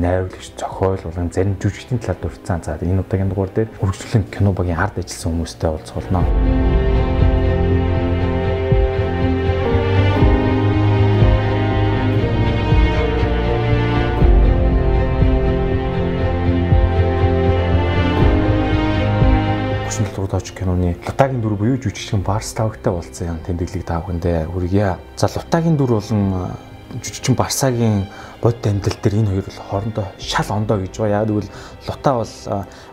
[0.00, 2.62] найруулагч, зохиол болон зарим жүжигчдийн талаар дурдсан.
[2.62, 6.22] За энэ удаагийн дугаар дээр үргэлжлэн кино багийн ард ажилласан хүмүүстэй уулзуулна.
[20.28, 24.98] Лутаач киноны Лутагийн дүр буюу жүжигчин Барс тавгтай болсон тэмдэглэг таавхандээ хүргье.
[25.16, 26.52] За Лутагийн дүр болон
[27.00, 28.04] жүжигчин Барсагийн
[28.42, 31.20] бодит амьдрал дээр энэ хоёр бол хоорондоо шал ондоо гэж байгаа.
[31.20, 31.50] Яг тэгвэл
[31.88, 32.34] Лута бол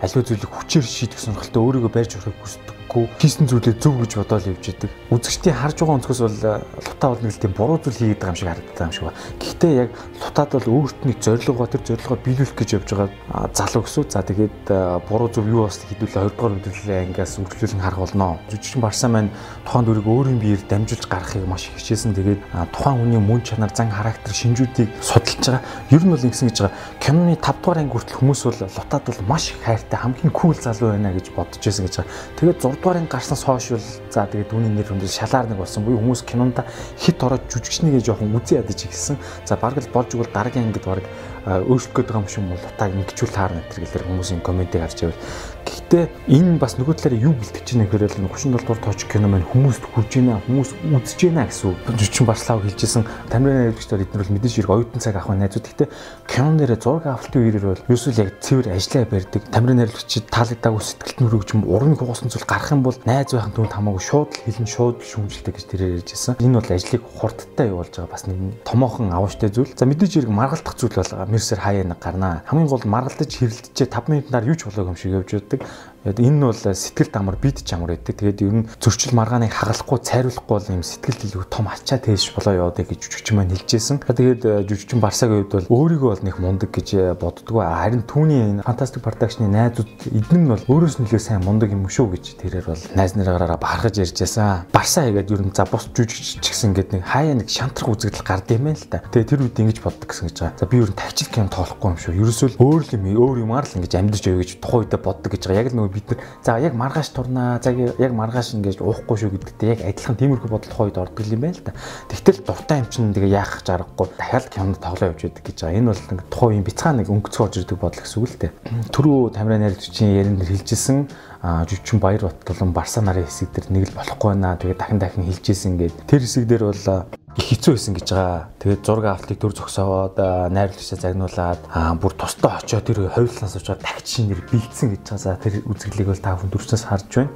[0.02, 4.48] аливаа зүйлийг хүчээр шийдэх сонирхолтой өөрийгөө барьж өрөхийг хүсдэг хэрэггүй хийсэн зүйлээ зөв гэж бодоод
[4.48, 4.92] явж идэг.
[5.12, 8.32] Үзэгчдийн харж байгаа өнцгөөс бол э, лутаа бол нэг л тийм буруу зүйл хийгээд байгаа
[8.32, 9.20] юм шиг харагддаг юм шиг байна.
[9.36, 9.92] Гэхдээ яг
[10.24, 13.10] лутаад бол өөрт нэг зорилгоо тэр зорилгоо биелүүлэх гэж явж байгаа
[13.52, 14.08] залуу гэсэн.
[14.08, 14.80] За тэгээд э,
[15.12, 18.40] буруу зөв юу бас хэдүүлээ 20 дугаар мэдээлэл ангиас үргэлжлүүлэн харах болно.
[18.48, 19.32] Жүжигчин Барса маань
[19.68, 22.16] тухайн дүрийг өөрийн биеэр дамжуулж гаргахыг маш их хичээсэн.
[22.16, 25.64] Тэгээд тухайн хүний мөн чанар, зан характер, шинжүүдийг судалж байгаа.
[25.92, 26.80] Ер нь бол ингэсэн гэж байгаа.
[27.04, 30.96] Киноны 5 дугаар анги хүртэл хүмүүс бол лутаад бол маш их хайртай, хамгийн кул залуу
[30.96, 32.14] байна гэж бодож байсан гэж байгаа.
[32.40, 35.98] Тэгээд 6 дугаарын гарснаас хойш бол за тэгээд түүний нэр хүндэл шалаар нэг болсон буюу
[36.06, 36.62] хүмүүс кинонд
[37.02, 39.18] хит ороод жүжигчнийгээ жоохон үзий ядаж ихсэн.
[39.42, 41.02] За бараг л болж игэл дараагийн ангид бараг
[41.46, 45.22] өөрчлөх байгаа юм шиг бол утаа ингэчүүл таарна гэтэр гэлэр хүмүүсийн комментиг харж байвал
[45.66, 49.46] Гэхдээ энэ бас нөгөө талаараа юу бэлтгэж байна гэхээр л 37 дугаар тооч кино маань
[49.50, 51.78] хүмүүст хүрж байна, хүмүүс үзэж байна гэсэн үг.
[51.98, 55.66] Жүчин Барслав хэлжсэн тамирын найруулагчдаар эдгээр бол мэдээж хэрэг оюутан цаг авах найзууд.
[55.66, 55.90] Гэхдээ
[56.30, 59.42] кинон дээр зураг авалтын үеэр бол ерөөсөө яг цэвэр ажиллаа барьдаг.
[59.50, 63.74] Тамирын найруулагчид таалагдаагүй сэтгэлд нүргэж юм уран хугасан зүйл гарах юм бол найз байхын түнд
[63.74, 66.38] хамаагүй шууд хэлэн шууд шүүмжилдэг гэж тэрээр ярьжсэн.
[66.42, 69.74] Энэ бол ажлыг хурдтай явуулж байгаа бас нэг томоохон авууштай зүйл.
[69.78, 72.48] За мэдээж хэрэг маргалдах зүйл бол Мерсер хаяа нэг гарнаа.
[72.48, 75.68] Хамгийн гол маргалдаж хэрэлдэж 5 минутаар юу ч болоогүй юм шиг явж байдаг.
[76.06, 78.14] Тэгээд энэ нь бол сэтгэл дамар бид чамар гэдэг.
[78.14, 82.70] Тэгээд ер нь зөрчил маргааныг хагалахгүй, цайруулахгүй бол юм сэтгэл илүү том ачаа тээш болоо
[82.70, 84.06] яваад гэж жүжигчин маань хэлжсэн.
[84.06, 87.66] Тэгээд жүжигчин Барсагийн хувьд бол өөрийгөө бол нэг мундаг гэж боддгоо.
[87.66, 92.38] Харин түүний фантастик продакшны найзууд эдэн нь бол өөрөөс нөлөө сайн мундаг юм шүү гэж
[92.38, 94.70] тэрээр бол найз нараараа бахархаж ярьжсэн.
[94.70, 98.22] Барса хийгээд ер нь за бус жүжигч ч гэсэн ингээд нэг хаяа нэг шантрах үзэгдэл
[98.22, 99.02] гард юм л да.
[99.10, 100.60] Тэгээд тэр үед ингэж боддог гэсэн гэж байгаа.
[100.62, 102.14] За би ер нь тавчил кино тоолохгүй юм шүү.
[102.14, 105.42] Ерөөсөө л өөр юм өөр юмар л ингэж амьдж явъя гэж тухайн үедээ боддог гэж
[105.50, 105.64] байгаа.
[105.66, 109.32] Яг л нөгөө бид нар за яг маргааш турнаа за яг маргааш ингэж уухгүй шүү
[109.40, 111.74] гэдэгтэй яг адилхан тиймэрхүү бодол хойд ордог юм байна л да.
[112.12, 115.80] Тэгтэл дуртай юм чинь тэгээ яах гэж аргагүй дахиад кинонд тоглоо явж байдаг гэж байгаа.
[115.80, 118.52] Энэ бол нэг тухайн юм бяцхан нэг өнгөцгөө орж ирдэг бодол гэсэн үг л дээ.
[118.92, 120.98] Түрүү тамирын найрлагчийн ярианд хэлжсэн
[121.42, 124.58] жүжигчин Баяр Батлан Барса нарын хэсэг дээр нэг л болохгүй байна.
[124.58, 128.48] Тэгээ дахин дахин хэлжсэн ингээд тэр хэсэг дээр бол их хэцүү байсан гэж байгаа.
[128.64, 130.18] Тэгээд зураг авалтыг төр зөксөөгөөд
[130.56, 131.62] найрлагчаа загнуулаад
[132.00, 135.20] бүр тусдаа очиод тэр хойрлоноос очиод дахиж шинээр бэлдсэн гэж байгаа.
[135.20, 137.36] За тэр үзэглэлийг бол та хүн дөрөвчнөөс харж байна.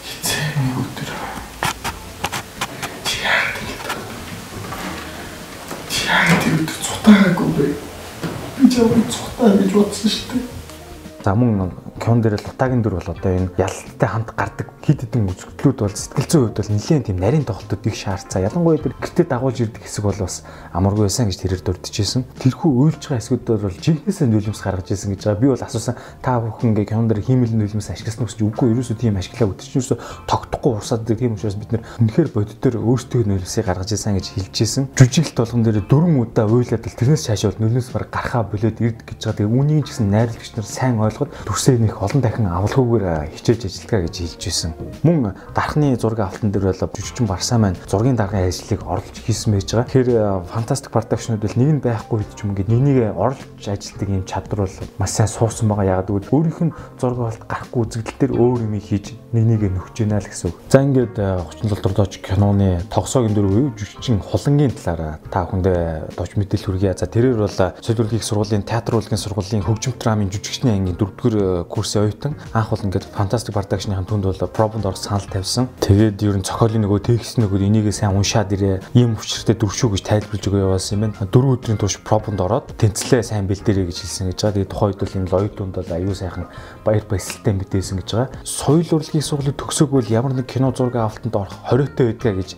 [0.00, 1.10] Хизээний өдөр.
[6.08, 7.66] Яагаад тэр өдөр цутаагүй бэ?
[8.56, 10.56] Би ч яг цутаа гэж бодсон шүү дээ.
[11.20, 11.68] За мөн
[12.08, 15.92] кон дээр л утаагийн дүр бол одоо энэ ялалттай хамт гардаг хид хідэн үзэгдлүүд бол
[15.92, 18.48] сэтгэл зүйн хувьд бол нэлээд тийм нарийн тоглолтууд их шаардсан.
[18.48, 22.24] Ялангуяа тэр гэртээ дагуулж ирдэг хэсэг бол бас амаргүй байсан гэж тэрээр дурдчихсэн.
[22.40, 25.42] Тэрхүү уйлж байгаа хэсгүүд бол жинхнээсээ нөлөөс гаргаж ирсэн гэж байгаа.
[25.44, 28.96] Би бол асуусан та бүхэн ингээ кон дээр хиймэл нөлөөс ашигласан уу гэж үгүй ерөөсөө
[28.96, 33.20] тийм ашиглаа чинь ерөөсөө тогтохгүй урсаад байдаг тийм учраас бид нэр үнэхээр бодит дээр өөрсдөө
[33.28, 34.84] нөлөөсөө гаргаж ирсэн гэж хэлжсэн.
[34.96, 39.00] Жүжиглэлт болгон дээр дөрвөн удаа уйлаад л тэрнээс цаашаа бол нөлөөс баг гарахаа болоод ирд
[39.04, 39.36] гэж байгаа.
[39.36, 44.06] Тэгээ үүнийг ч гэсэн найрлагч нар сайн ойлгоод төрсөө нэг олон дахин авалгүйгээр хичээж ажиллагаа
[44.06, 44.72] гэж хэлж байсан.
[45.02, 49.74] Мөн дархны зураг авалтан дээр бол жүжигчин Барсаа маань зургийн даргын ажлыг орлож хийсэн байж
[49.74, 49.90] байгаа.
[49.90, 54.24] Тэгэхээр фантастик продакшнуд бол нэг нь байхгүй хэд ч юм ингээд нэгнийг орлож ажилладаг юм
[54.24, 55.90] чадвар бол маш сайн суусан байгаа.
[55.98, 60.22] Ягаад гэвэл өөрийнх нь зураг авалт гарахгүй үзэгдэл дээр өөр юм хийж нэгнийг нөхж гинэ
[60.22, 60.56] л гэсэн үг.
[60.70, 66.66] За ингээд 37 дордооч киноны тогсоогийн дөрөв үе жүжигчин хулангийн талаар та бүхэндээ дооч мэдээлэл
[66.78, 66.94] хүргье.
[66.94, 72.34] За тэрээр бол солиулгын сургуулийн театр урлагийн сургуулийн хөгжим драмын жүжигчний ангийн дөрөвдүгээр курсын оюутан
[72.52, 75.70] анх бол ингээд фантастик продакшны түнд бол пробонд орох санал тавьсан.
[75.78, 78.82] Тэгээд ер нь цохиолын нөгөө текст нөгөө энийгээ сайн уншаад ирээ.
[78.98, 81.30] Ийм өвчртэй дөрвшүү гэж тайлбарлаж өгөө явуулсан юм байна.
[81.30, 84.54] Дөрөв өдрийн турш пробонд ороод тэнцлээ сайн бэлдэрэй гэж хэлсэн гэж байгаа.
[84.58, 86.46] Тэгээд тухайн үед бол энэ оюутанд бол аюу сайхан
[86.82, 88.28] баяр баясгалтай мэдээсэн гэж байгаа.
[88.42, 92.50] Соёл урлагийн сургуулийн төгсөөгүй ямар нэг кино зураг авалтанд орох хориотой байдгаа гэж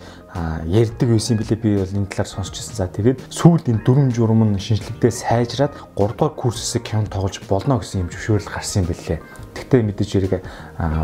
[0.65, 2.75] ярьдаг байсан билээ би бол энэ талаар сонсчихсан.
[2.75, 7.79] За тэгээд сүүлд энэ дөрвөн журам нь шинжлэхдээ сайжраад 3 дугаар курсээс кино тоглож болно
[7.83, 9.19] гэсэн юм зөвшөөрөл гарсан юм билээ.
[9.51, 10.33] Тэгтээ мэдээж яриг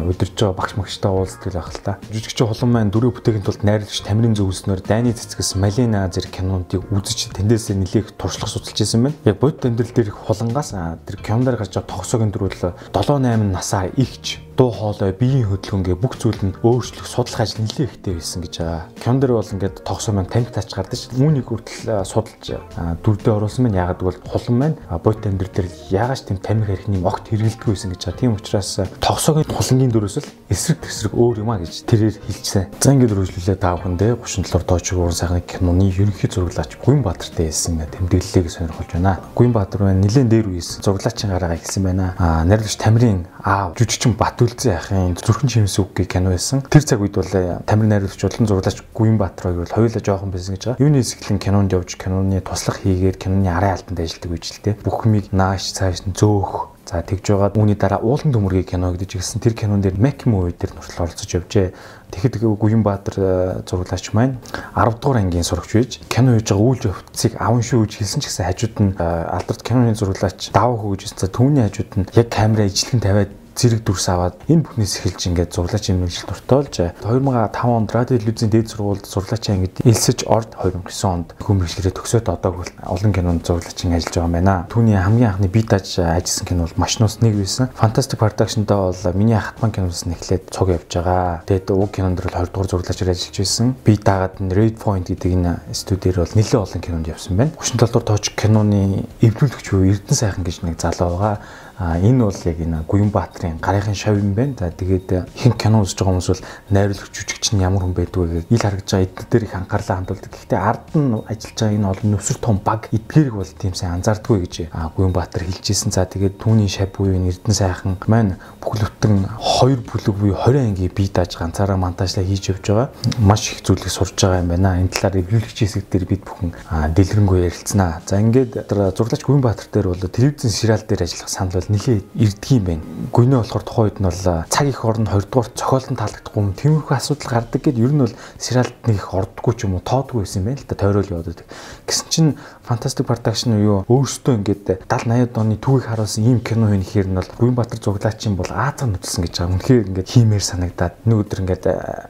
[0.07, 1.99] удирж байгаа багш магштай уулздаг л байх л та.
[2.07, 7.35] Жүжигч хулан маань дөрөв бүтээхийн тулд найруулагч Тамирын зөвснөр Дайны цэцгэс Малина зэрэг кинонуудыг үзэж
[7.35, 9.19] тэндээсээ нэлээх туршлага судалж ирсэн байна.
[9.27, 14.46] Яг бодит амьдрал дээр хулангаас тэр киноноор гарч байгаа тогсоогийн дөрвөл 7 8 насаа ихч
[14.57, 18.83] дуу хоолой, биеийн хөдөлгөөнгээ бүх зүйлэнд өөрчлөх судлах ажил нэлээд ихтэй байсан гэж байгаа.
[18.97, 21.13] Кён дээр бол ингээд тогсоо маань тамхи тач гардаг ш.
[21.13, 22.57] Үүнийг хүртэл судалж
[23.05, 23.85] дүрдээ оруулсан байна.
[23.85, 27.93] Ягаад гэвэл хулан маань бодит амьдрал дээр яагаад ч тийм тамхи архины огт хэрэгэлдэг байсан
[27.93, 28.17] гэж байгаа.
[28.17, 32.65] Тийм учраас тогсоогийн хулангийн дөрөөс л эсрэг тэсрэг өөр юм а гэж тэрээр хэлжсэн.
[32.81, 37.85] За ингээд үргэлжлүүлээ та бүхэндээ 37 дооч уурын сайхны киноны ерөнхий зураглаач Гүн Баатартай хэлсэн
[37.93, 39.21] тэмдэглэлийг сонирхолж байна.
[39.37, 42.15] Гүн Баатар маань нэлээд дээр үеэс зураглаачийн гараагаа хэлсэн байна.
[42.17, 46.67] Аа найруулагч Тамирын аав жүжигчин Бат Үлзэн ахын зүрхэн чимээс үг гэх кино байсан.
[46.67, 50.35] Тэр цаг үед бол э, Тамир найруулагч болон зурлаач Гүн Баатар хоёр бол хоёулаа жоохон
[50.35, 50.83] байсан гэж байгаа.
[50.83, 54.75] Юуны хэсэглэн кинонд явж киноны туслах хийгээд киноны арай альбанд ажилладаг те.
[54.83, 59.19] Бүх юмыг нааш цааш нь зөөх За тэгж байгаад үүний дараа уулан төмөргийн кино гэдэг
[59.19, 61.75] чигсэн тэр кинон дээр Mac movie дээр нуртал оролцож явжээ.
[62.11, 64.39] Тэгэхэд Гүн Баатар э, зурлаач маань
[64.75, 68.25] 10 дугаар ангийн сурагч байж кино хийж байгаа үйл явцыг аван шүү гэж хэлсэн ч
[68.31, 72.63] гэсэн хажууд нь э, алдарт киноны зурлаач даваа хөөж за түүний хажууд нь яг камера
[72.63, 77.89] ижлэгэн тавиад зэрэг дүрс аваад энэ бүхнээс эхэлж ингээд зурлаач юм мэлжил дуртоолж 2005 онд
[77.89, 83.41] радио телевизийн дээд сургуульд зурлаачаа ингээд элсэж орд 2009 онд хүмүүжлэрээ төгсөөд одоо олон кинонд
[83.41, 84.55] зурлаачин ажиллаж байгаа юм байна.
[84.69, 87.73] Түүний хамгийн анхны би тааж ажилласан кино бол Машнуус нэг байсан.
[87.73, 91.41] Fantastic Production-доо бол миний хатман киноос нь эхлээд цуг явж байгаа.
[91.49, 93.73] Тэгээд уг кинонд бол 20 дугаар зурлаачаар ажиллаж байсан.
[93.81, 97.57] Би таагаад нь Red Point гэдэг энэ студиэр бол нэлээд олон кинонд явсан байна.
[97.57, 101.41] 37 дугаар тооч киноны эвлүүлэгч буюу Эрдэнэ сайхан гэж нэг залуу байгаа
[101.79, 104.55] А энэ бол яг энэ Гуян Баатрын гарынхын шав юм байна.
[104.57, 106.43] За тэгээд ихэнх кино үзэж байгаа хүмүүс бол
[106.73, 110.31] найруулагч жүжигч нь ямар хүн байдг вэ ил харагдж байгаа эдгээр дээр их анхаарлаа хандуулдаг.
[110.33, 114.39] Гэхдээ ард нь ажиллаж байгаа энэ олон нөхсөр том баг эдгээрийг бол тийм сайн анзаардаггүй
[114.41, 114.55] гэж
[114.97, 115.93] Гуян Баатар хэлжсэн.
[115.93, 121.13] За тэгээд түүний шав буюу Эрдэнэ сайхан маань бүхлөвтөн хоёр бүлэг буюу 20 ангийн бие
[121.13, 122.89] дааж ганцаараа монтажлаа хийж явж байгаа.
[123.21, 124.81] Маш их зүйлийг сурж байгаа юм байна.
[124.81, 126.57] Энэ талаар эвлүүлэгч хэсэг дээр бид бүхэн
[126.97, 128.01] дэлгэрэнгүй ярилцсанаа.
[128.09, 128.65] За ингээд
[128.97, 132.83] зурлаач Гуян Баатар дээр бол телевизэн сериал дээр ажиллах санал бол нэлээд ирдэг юм байна.
[133.11, 136.55] Гүнээ болохоор тухайн үед нь бол цаг их орнд 2 дугаар цохиолон таалагдахгүй юм.
[136.55, 140.23] Тиймэрхүү асуудал гардаг гэд ер нь бол сериалд нэг их ордоггүй ч юм уу тоодгүй
[140.23, 141.43] байсан юм байна л да тойрол яваад.
[141.83, 142.31] Гэсэн чинь
[142.67, 147.15] Fantastic Production юу өөрөөсөө ингээд 70 80-ад оны түүхийг харуулсан ийм кино хийнэ гэхээр нь
[147.15, 149.55] бол Гүнбатар зуглаачин бол Аазар нөтөлсөн гэж байгаа.
[149.55, 151.65] Үнэхээр ингээд хиймээр санагдаад нэг өдөр ингээд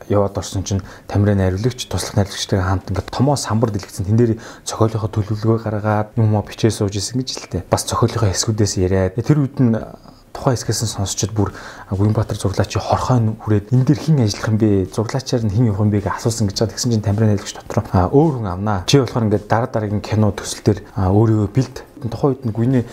[0.09, 4.33] яваад орсон чинь Тамирын найруулагч туслах найруулагчтай хамт ингээд томоо самбар дэлгэцэн тэн дээр
[4.65, 7.69] цохиолынхоо төлөвлөгөө гаргаад юм уу бичээ сууж исэн гэж л дээ.
[7.69, 9.77] Бас цохиолынхоо эсгүүдээс яриад тэр үед нь
[10.38, 11.50] тухайн хэсгээс нь сонсчод бүр
[11.89, 14.69] Гүнбаатар зурлаачи хорхой хүрээд энэ дэр хэн ажиллах юм бэ?
[14.94, 16.74] Зурлаачаар нь хэн явах юм бэ гэж асуусан гэж байгаа.
[16.78, 17.81] Тэгсэн чинь Тамирын найлагч дотор
[18.13, 18.86] өөр хүн амнаа.
[18.86, 21.87] Чи болохоор ингээд дараа дараагийн кино төсөл дээр өөрийгөө бэлд.
[22.05, 22.83] Тухайн үед нь Гүний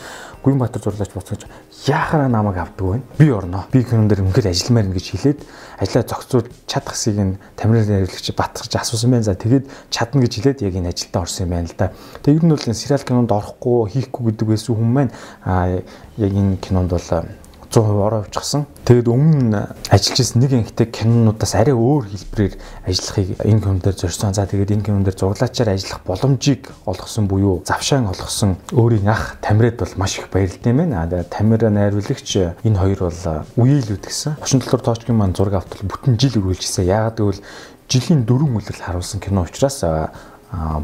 [0.45, 1.45] Гүнбаатар зурлаач буцаж
[1.87, 3.01] яахаараа намайг авдаг вэ?
[3.19, 3.65] Би орно.
[3.73, 5.41] Би кинон дээр үнэхээр ажилламаар гэж хэлээд
[5.81, 9.25] ажлаа зохицуул чадах хэсгийг нь Тамирын найруулагч Батгарч асуусан байна.
[9.25, 11.93] За тэгээд чадна гэж хэлээд яг энэ ажилдаа орсон юм байна л да.
[12.25, 15.13] Тэгээд ер нь бол сериал кинонд орохгүй хийхгүй гэдэг байсан хүн маань
[15.45, 15.81] аа
[16.21, 17.09] яг энэ кинонд бол
[17.75, 18.67] 100% ороо авчихсан.
[18.87, 22.55] Тэгэд өмнө ажиллаж исэн нэг анхтай кинонуудаас арай өөр хэлбэрээр
[22.87, 24.35] ажиллахыг энэ кинон дээр зорьсон.
[24.35, 29.83] За тэгээд энэ кинон дээр зурлаачаар ажиллах боломжийг олгосон буюу завшаан олгосон өөрийн ах Тамирад
[29.83, 31.09] бол маш их баярлалтай байна.
[31.11, 32.31] Тэгээд Тамира найруулагч
[32.63, 33.23] энэ хоёр бол
[33.59, 34.39] үеэлүүд гэсэн.
[34.39, 36.87] 37 дор тоочгийн маань зураг автал бүтэн жил үргэлжилсэн.
[36.87, 37.43] Яагаад гэвэл
[37.89, 39.83] жилийн дөрвөн үлрэл харуулсан кино учраас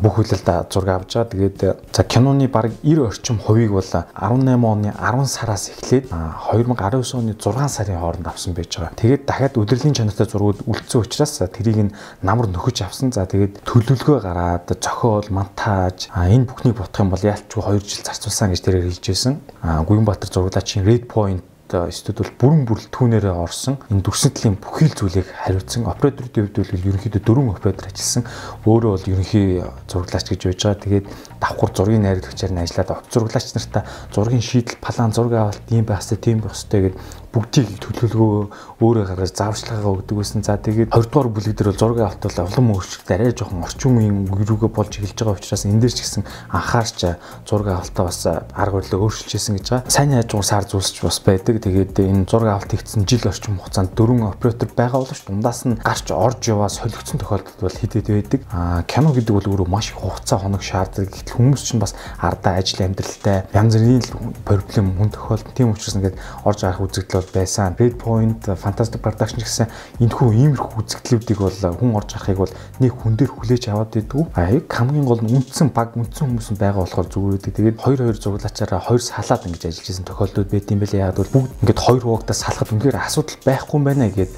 [0.02, 1.30] бүх хүлээлт зураг авч байгаа.
[1.30, 1.58] Тэгээд
[1.92, 7.68] за киноны баг 90 орчим хувийг бол 18 оны 10 сараас эхлээд 2019 оны 6
[7.68, 8.96] сарын хооронд авсан байж байгаа.
[8.96, 13.12] Тэгээд дахиад удирдлагын чанартай зургууд үлдсэн учраас тэрийг нь намар нөхөж авсан.
[13.12, 18.50] За тэгээд төлөвлөгөө гараад зохиол, монтаж энэ бүхнийг бодох юм бол яалтчгүй 2 жил зарцуулсан
[18.50, 19.34] гэж тэрээр хэлж байсан.
[19.60, 21.49] Гүнбаатар зургуулачийн Red Point
[21.94, 23.78] студ бол бүрэн бүрэлдэхүүнээрээ орсон.
[23.90, 25.86] Энэ дүрсэтлийн бүхий л зүйлийг хариуцсан.
[25.86, 28.24] Операторын хувьд бол ерөнхийдөө дөрвөн оператор ажилласан.
[28.66, 30.82] Өөрөө бол ерөнхий зураглаач гэж байж байгаа.
[30.82, 31.06] Тэгээд
[31.40, 36.02] давхар зургийн найруулагчаар нь ажиллаад оц зураглаач нартаа зургийн шийдэл план зураг авалт ийм байх
[36.02, 36.98] хэрэгтэй тийм байх хэрэгтэй гэдэг
[37.30, 38.42] бүгдийг төлөвлөгөө
[38.82, 40.42] өөрөө гаргаж зааварчилгаагаа өгдөг байсан.
[40.42, 43.94] За тэгээд 20 дугаар бүлэг дээр бол зураг авалт бол улам өөрчлөлт арай жоохон орчин
[43.94, 46.98] үеийн рүүгээ болж эхэлж байгаа учраас энэ дээр ч гэсэн анхаарч
[47.46, 49.86] зураг авалтаа бас арга барилаа өөрчилжсэн гэж байгаа.
[49.94, 51.62] Сайн хайжуур сар зүйлсч бас байдаг.
[51.62, 56.10] Тэгээд энэ зураг авалт хийгдсэн жил орчим хугацаанд дөрвөн оператор байгаа боловч дундаас нь гарч
[56.10, 58.40] орж яваа солигдсон тохиолдол бол хэд хэд байдаг.
[58.50, 61.06] Аа кино гэдэг бол өөрөө маш их хугацаа хоног шаарддаг.
[61.14, 65.54] Гэтэл хүмүүс чинь бас ардаа ажил амьдралтай янз бүрийн проблем хүн тохиолдсон.
[65.54, 67.76] Тийм учраас ингээд орж гарах үзэгдэл бол байсан.
[67.78, 69.68] Red Point, Fantastic Production гэсэн
[70.00, 74.24] энэхүү иймэрхүү үзэгдлүүдийг бол хүн орж харахыг бол нэг хүн дээр хүлээж аваад байдгүй.
[74.34, 77.52] А яг хамгийн гол нь үндсэн баг үндсэн хүмүүс нь байгаа болохоор зүгээр үүдэг.
[77.54, 81.04] Тэгээд хоёр хоёр зурлаачаараа хоёр салаад ингэж ажиллаж исэн тохиолдод байт юм байлээ.
[81.04, 84.32] Яг бол бүгд ингээд хоёр хуваагдаа салахад үнээр асуудал байхгүй юм байна гэгээд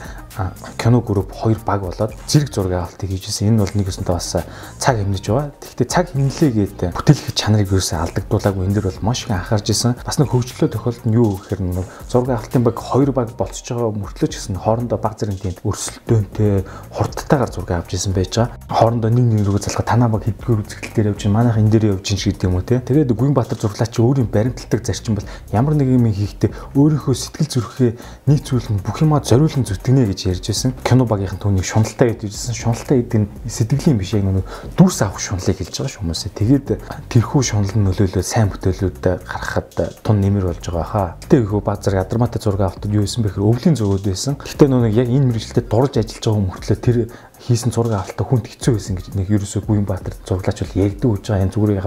[0.78, 3.52] кино групп хоёр баг болоод зэрэг зураг авалтыг хийжсэн.
[3.52, 4.36] Энэ бол нэг өсөнтэй бас
[4.80, 5.52] цаг хэмнэж байгаа.
[5.60, 9.96] Тэгэхдээ цаг хэмнэлээ гээд бүтээлх чанарыг юусаа алдагдуулаагүй энэ дэр бол маш их анхаарч исэн.
[10.00, 13.92] Бас нэг хөгжлөө тохиолдолд нь юу гэхээр нэг зураг авалтын баг хоёр баг болцож байгаа
[13.92, 16.64] мөртлөө ч гэсэн хоорондоо баг зэрэг тийм өрсөлдөөнтэй
[16.96, 18.56] хурдтайгаар зураг авч исэн байж байгаа.
[18.72, 22.06] Хоорондоо нэг нэг рүү залхаа танаа баг хэдгээр үзэгдэл дээр явж манайх энэ дээр явж
[22.08, 22.80] ин шиг гэдэг юм уу те.
[22.80, 27.90] Тэгээд Гүнбаатар зурлаач өөрийн баримталдаг зарчим бол ямар нэг юм хийхдээ өөрийнхөө сэтгэл зүрхээ
[28.26, 30.72] нийцүүлэн бүх юмаа зориулан зүтгэнэ гэж ярьж байсан.
[30.86, 32.54] Кино багийнхан түүнийг шуналтай гэж хэлсэн.
[32.56, 34.46] Шуналтай гэдэг нь сэтгэлийн биш яг нэг
[34.78, 36.32] дүрс авах шуналыг хэлж байгаа хүмүүсээ.
[36.38, 36.66] Тэгээд
[37.10, 41.08] тэрхүү шунал нь нөлөөлөө сайн бүтээлүүд гаргахад тун нэмэр болж байгаа хаа.
[41.26, 44.38] Гэтэ ихөө базар ядармаатай зураг автод юу исэн бэхээр өвлийн зөгөөд байсан.
[44.40, 46.96] Гэтэ нөө яг энэ мэрэгчлэлд дурж ажиллаж байгаа хүмүүс мөртлөө тэр
[47.42, 51.42] хийсэн зураг авалтаа хүнд хэцүү байсан гэж нэг ерөөсөө Гүнбаатар зураглаач бол ярьдаг үж байгаа
[51.42, 51.86] энэ зүгээр яг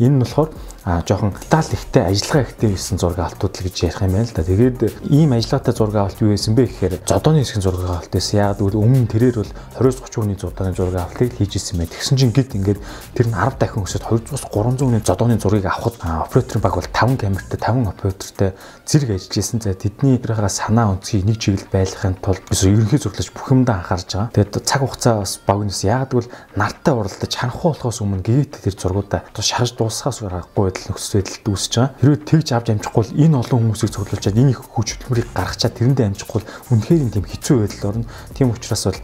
[0.00, 0.48] энэ нь болохоор
[0.84, 4.36] а жоохон тал ихтэй ажиллагаа ихтэй хийсэн зураг авалтууд л гэж ярих юм байна л
[4.36, 4.44] да.
[4.44, 8.36] Тэгээд ийм ажиллагаатай зураг авалт юу байсан бэ гэхээр зодооны хэсгийн зураг авалт байсан.
[8.36, 11.88] Яг үл өмнө тэрээр бол 20-30 хүний зодооны зураг авалтыг хийж ирсэн байна.
[11.88, 12.80] Тэгсэн чинь гид ингээд
[13.16, 17.58] тэр нь 10 дахин өсөд 200-300 хүний зодооны зургийг авахд операторын баг бол 5 камертай
[17.64, 18.50] 5 оператортай
[18.84, 19.64] зэрэг ажиллаж исэн.
[19.64, 24.36] За тэдний тэрхаа санаа өнцгийг нэг чиглэл байлгахын тулд ерөнхий зурлаач бүх юмдаа анхаарж байгаа.
[24.36, 26.28] Тэгээд цаг хугацаа бас богинос яг тэгвэл
[26.60, 31.72] нартай уралдаж ханахгүй болохоос өмнө гээт тэр зургуудаа шарж дуусахаас гарахгүй байдал нөхцөл байдалд үүсэж
[31.78, 31.94] байгаа.
[32.02, 36.42] Хэрвээ тэгж авч амжихгүй энэ олон хүмүүсийг цуглуулчаад энэ их хүч хөдөлмөрийг гаргачаад тэрэндээ амжихгүй
[36.74, 38.10] үнэхээр тийм хэцүү байдал орно.
[38.34, 39.00] Тийм учраас бол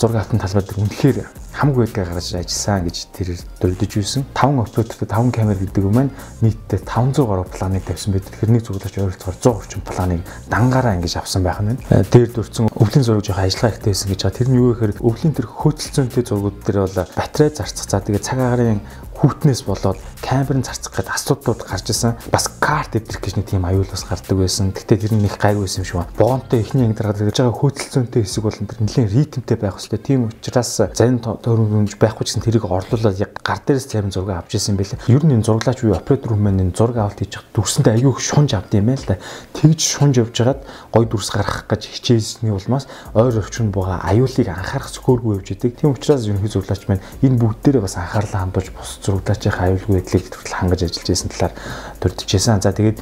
[0.00, 1.18] зураг автын талбай дээр үнэхээр
[1.52, 3.28] хамаг байдгаа гаргаж ажилласан гэж тэр
[3.60, 4.24] дурдж үйсэн.
[4.34, 8.32] 5 оператортой 5 камер гэдэг юм маань нийтдээ 500 гаруй планыг тавьсан байдаг.
[8.48, 11.76] Нэг зүглаач ойролцоогоор 100 орчим планыг дангаараа ингэж авсан байх нь.
[12.08, 14.38] Тэр дурдсан өвлийн зураг жоох ажиллагаа ихтэй байсан гэж байгаа.
[14.40, 17.86] Тэр нь юу гэхээр өвлийн тэр хөөцөлцөөнтэй зургууд дээр бол батарей зарцах.
[17.88, 18.80] За тэгээ цаг агарын
[19.22, 22.18] хүүтнээс болоод камерын зарцах гэдэг асуудлууд гарч исэн.
[22.34, 24.74] Бас карт эдрэх гэж нэг тийм аюул бас гардаг байсан.
[24.74, 26.16] Гэтэ тэр нь их гайгүй байсан юм шиг байна.
[26.18, 30.00] Богонтой эхний анги дараа гэж байгаа хөөцөлцөөнтэй хэсэг бол тэр нэлээд ритмтэй байх хэрэгтэй.
[30.02, 34.54] Тийм учраас зарим тойрогч байхгүй ч гэсэн тэрийг орлуулад яг гар дээрээс зарим зураг авч
[34.54, 35.02] ирсэн байлээ.
[35.10, 38.72] Ер нь энэ зураглаач буюу оператор хүмүүс энэ зураг авалт хийж дүрсэндээ аюул шунж авд
[38.78, 39.18] юм байна л да.
[39.58, 40.60] Тэгж шунж явж хагаад
[40.94, 45.76] гой дүрс гаргах гэж хичээсний улмаас ойр өвчнөд байгаа аюулыг анхаарах зөвхөргүй явж идэг.
[45.82, 50.22] Тийм учраас ерөнхий зураглаач маань энэ бүгд дээрээ бас анхаарлаа хандуулж бус зурагдлаач аюулгүй байдлыг
[50.30, 51.54] хүртэл хангаж ажиллаж байсан талаар
[52.00, 52.62] дурдчихсан.
[52.62, 52.98] За тэгээд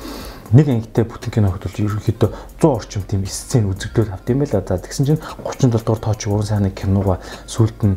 [0.50, 4.58] нэг ангитай бүтэн кино хөтөлж ерөнхийдөө 100 орчим тийм сцен үзэгдэл авт юм байла.
[4.66, 7.94] За тэгсэн чинь 37 дугаар тооч уран сайхны кинога сүүлд нь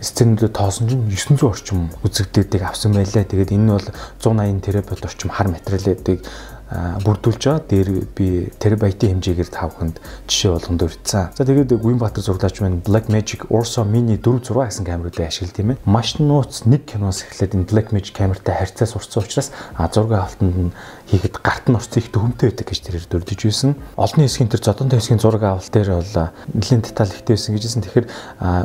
[0.00, 3.22] сценүүдэд тоосон чинь 900 орчим үзэгдэлийг авсан байлаа.
[3.22, 6.18] Тэгээд энэ нь бол 180 терабайт орчим хар материалуудыг
[6.74, 7.62] бүрдүүлж байгаа.
[7.70, 7.88] Дээр
[8.18, 11.30] би терабайтын хэмжээгээр тавханд жишээ болгонд өртсөн.
[11.38, 15.70] За тэгээд Гүнбаатар зурлаач маань Black Magic Urso Mini 4 6 гэсэн камеруудыг ашиглав тийм
[15.74, 15.82] ээ.
[15.86, 19.54] Маш нууц нэг киноос эхлээд энэ Black Magic камертай харьцаа сурцсан учраас
[19.94, 20.72] зураг авалтанд нь
[21.10, 23.76] хийхэд гарт нь орц их төвөмтэй байдаг гэж тэрээр дурдж байсан.
[23.94, 27.84] Олонний хэсгийн тэр зодонтой хэсгийн зураг авалт дээр бол нэлийн деталь ихтэй байсан гэжсэн.
[27.84, 28.06] Тэгэхээр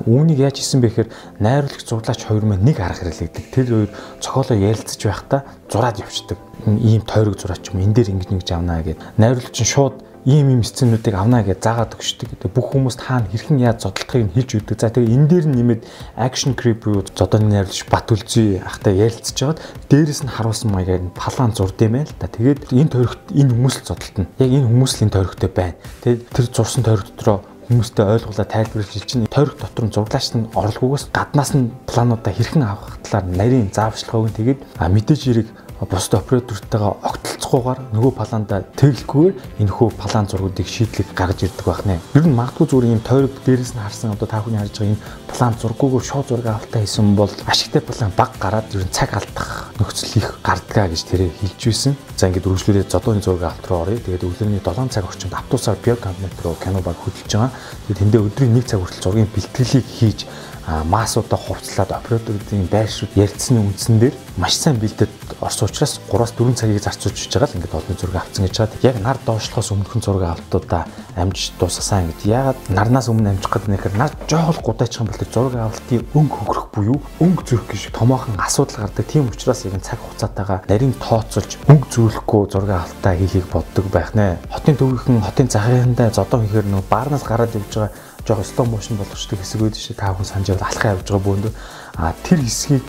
[0.07, 1.09] үүнийг яаж хийсэн бэ гэхээр
[1.43, 3.45] найруулагч зурлаач хоёр маань нэг арга хэрэглэдэг.
[3.53, 3.91] Тэр хоёр
[4.23, 6.37] цохолоо ярилцаж байхдаа зураад явчихдаг.
[6.65, 8.99] Ийм тойрог зураач юм энэ дээр ингэж нэг авнаа гэд.
[9.17, 9.95] Найруулагч нь шууд
[10.25, 12.35] ийм ийм сценүүдийг авнаа гэж заагаад өгчдөг.
[12.43, 14.77] Тэгээ бүх хүмүүст хаана хэрхэн яаж зодтолтохыг нь хэлж өгдөг.
[14.81, 15.81] За тэгээ энэ дээр нь нэмээд
[16.19, 21.15] action creep буюу зодооны найруулагч Бат үлзий ахтай ярилцж байгаад дээрэс нь харуулсан маягаар нь
[21.15, 22.27] палаан зурд юм байл та.
[22.27, 24.27] Тэгээд энэ тойрогт энэ хүмүүс л зодтолтно.
[24.43, 25.79] Яг энэ хүмүүслийн тойрогтой байна.
[26.03, 31.13] Тэгээд тэр зурсан тойрог дотроо хүмүүстэй ойлгуулаа тайлбарлаж чинь тойрог дотор нь зураглаач нь орлогоос
[31.13, 34.59] гаднаас нь плануудаа хэрхэн авах талаар нарийн зааварчилгааг нь тэгээд
[34.89, 35.47] мэдээж хэрэг
[35.79, 42.03] бусд оператортойгоо огтлцохгүйгээр нөгөө палаанда тэглэхгүйгээр энэ хөө палаан зургуудыг шийдлэг гаргаж ирдэг байна.
[42.19, 45.03] Ер нь магадгүй зүгээр юм тойрог дээрээс нь харсан одоо та бүхэн харж байгаа энэ
[45.31, 49.71] палаан зургуугаар шууд зураг авалтаа хийсэн бол ашигтай палаан баг гараад ер нь цаг алдах
[49.79, 51.93] нөхцөл их гардгаа гэж тэрээр хэлж байсан.
[52.19, 54.03] За ингээд үргэлжлүүлээд зодооны зураг авалт руу оръё.
[54.03, 57.55] Тэгээд өглөөний 7 цаг орчимд автобусаар биокабинет руу кино баг хөдөлж байгаа.
[57.87, 60.19] Тэгээд тэндээ өдрийн 1 цаг хүртэл зургийн бэлтгэлийг хийж
[60.67, 65.09] маасуудаа хувцлаад операторуудын байршууд ярьцсны үндсэн дээр маш сайн бэлдээд
[65.41, 68.71] орсон учраас 3-аас 4 цагийг зарцуулж байгаа л ингээд олон зураг авцсан гэж чад.
[68.83, 70.85] Яг нар доошлохоос өмнөхөн зураг авалтуудаа
[71.15, 72.19] амжиж дуусгасан гэж.
[72.27, 76.67] Ягаад нарнаас өмнө амжих гэдэг нэхэр нар жоохол гудайчих юм бол зураг авалтын өнгө хөнгөрөх
[76.75, 79.05] буюу өнгө зөрөх гэж томоохон асуудал гардаг.
[79.07, 84.39] Тийм учраас яг цаг хугацаатайгаа нарийн тооцоолж өнгө зөөлөхгүй зураг авалтаа хийхийг боддог байх нэ.
[84.51, 87.91] Хотын төвийнхэн хотын цагаандаа зодоо хийхээр нөө баарнаас гараад явж байгаа
[88.29, 91.53] жоох slow motion болгочтой хэсэг үүд шээ та хүн санаж яваад алхах явж байгаа бөөндөө
[91.97, 92.85] а тэр хэсгийг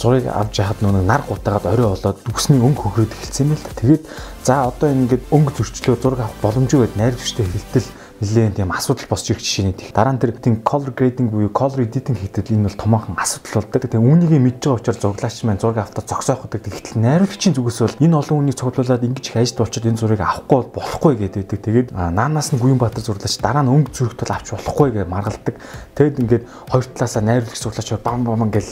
[0.00, 3.76] зургийг авч яхад нөгөө нар гутаагаад орой болоод үсний өнгө хөхрөөд эхэлсэн юм л та.
[3.76, 4.02] Тэгээд
[4.42, 7.88] за одоо ингээд өнгө зөрчлөө зураг авах боломжгүй гэд найр хүчтэй хэлтэл
[8.20, 11.88] нэлээд тийм асуудал босч ирэх жишээний тийг дараа нь тэр тийм color grading буюу color
[11.88, 13.80] editing хийхдээ энэ бол томоохон асуудал болдог.
[13.88, 16.68] Тэгээ үүнийг мэдж байгаа учраас зураглаач маань зураг автаа зогсоох гэдэг.
[16.68, 21.14] Тэгтэл найруулагчийн зүгээс бол энэ олон хүнийг цуглуулад ингэж ажид болчиход энэ зургийг авахгүй болохгүй
[21.16, 21.48] гэдэг.
[21.48, 25.56] Тэгээд наанаас нь Гүйнбаатар зураглаач дараа нь өнгө зүрхт бол авч болохгүй гэж маргалдаг.
[25.96, 28.68] Тэгэд ингээд хоёр талаасаа найруулагч зураглаач бам бам гэл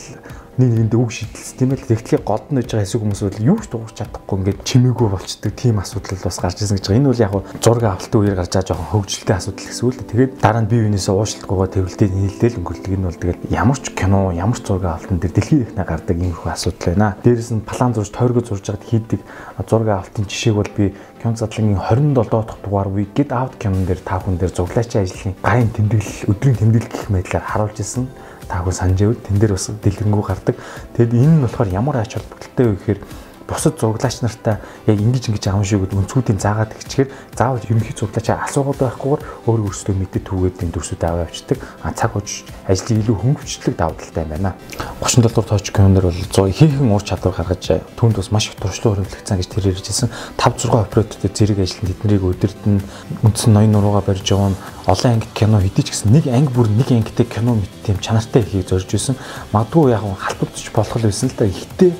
[0.58, 1.86] нэг нэгэндээ үг шийдэлсэн тийм ээ.
[1.86, 5.52] Тэгтлээ год нь гэж байгаа хэсэг хүмүүс бол юу ч дуурч чадахгүй ингээд чимээгүй болчдөг
[5.54, 6.98] тийм асуудал бас гарч ирсэн гэж байгаа.
[6.98, 10.10] Энэ бол яг зураг авалтын үеэр гарч байгаа жоохон хөвгөлтэй асуудал гэсэн үг л.
[10.10, 12.90] Тэгээд дараа нь бие биенээсээ уушлалгүйгаа тэрвэлдээ нийлдээл өнгөрдөг.
[12.90, 16.34] Энэ бол тэгээд ямар ч кино, ямар ч зураг авалтан дээр дэлхийн ихнэ гардаг юм
[16.34, 17.14] их асуудал байна.
[17.22, 19.20] Дээрээс нь план зурж, тойргоо зурж байгаад хийдэг
[19.62, 20.90] зураг авалтын жишээг бол би
[21.22, 25.34] Кён задлагын 27 дахь дугаар We Get Out кинон дээр та хүн дээр зуглаачийн ажлын
[25.42, 28.06] гайн тэмдэглэл, өдрийн тэмдэглэл гэх мэтлэр харуулж исэн
[28.48, 30.56] та хүн санаж байвал тэн дээр бас дэлгэрэнгүй гардаг.
[30.96, 33.00] Тэгэд энэ нь болохоор ямар ач холбогдолтой вэ гэхээр
[33.48, 38.44] бусад зураглаач нартай яг ингэж ингэж аав шүү гэдэг үнцүүдийн заагаад ихчихэр заавал ерөнхий зураглаачаа
[38.44, 41.58] асуугаад байхгүйгээр өөр өөрсдөө мэдээ түгээд энэ дүрсүүд аваа авчдаг.
[41.80, 44.52] А цаг үж ажлыг илүү хөнгөвчлөг давуу талтай юм байна.
[45.00, 47.64] 37 дугаар тооч киноноор бол 100 хийхэн ур чадвар гаргаж
[47.96, 52.22] түүнд бас маш их туршлага хөрвүүлэгцэн гэж тэр ярьжсэн 5 6 оператортой зэрэг ажиллан тэднийг
[52.28, 52.84] өдөрт нь
[53.24, 54.56] үндсэн ноён нурууга барьж нь
[54.88, 58.42] олон ангит кино хэдий ч гэсэн нэг анги бүр нэг ангитай кино мэт тийм чанартай
[58.42, 59.16] ихийг зорж исэн.
[59.52, 61.44] Магадгүй яг халдварч болох л байсан л да.
[61.44, 61.92] Ихтэй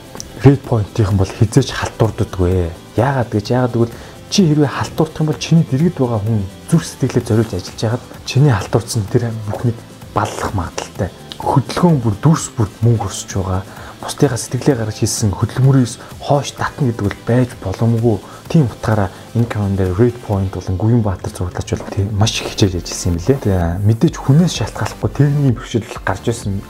[0.45, 2.71] red point-ийнхэн бол хизээч халтурддаггүй.
[2.95, 3.95] Яагаад гэж яагаад гэвэл
[4.31, 8.53] чи хэрвээ халтурдах юм бол чиний дэргэд байгаа хүн зүрх сэтгэлээ зориулж ажиллаж байгаад чиний
[8.55, 9.79] халтурдсан тэр бүхнийг
[10.15, 11.11] баллах магадaltaй.
[11.43, 13.63] Хөдөлгөөн бүр дүрс бүрд мөнгө өсөж байгаа.
[13.99, 18.17] Бусдынхаа сэтгэлээ гаргаж хийсэн хөдөлмөрөөс хоош татна гэдэг бол байж боломгүй.
[18.47, 22.79] Тийм утгаараа энэ дээр red point болон Гүн Баатар зураглаач бол тийм маш их хичээж
[22.79, 23.39] ажилласан юм лээ.
[23.43, 26.63] Тэгээ мэдээж хүнээс шалтгааллахгүй тэрний бэрхшээл гарч ирсэн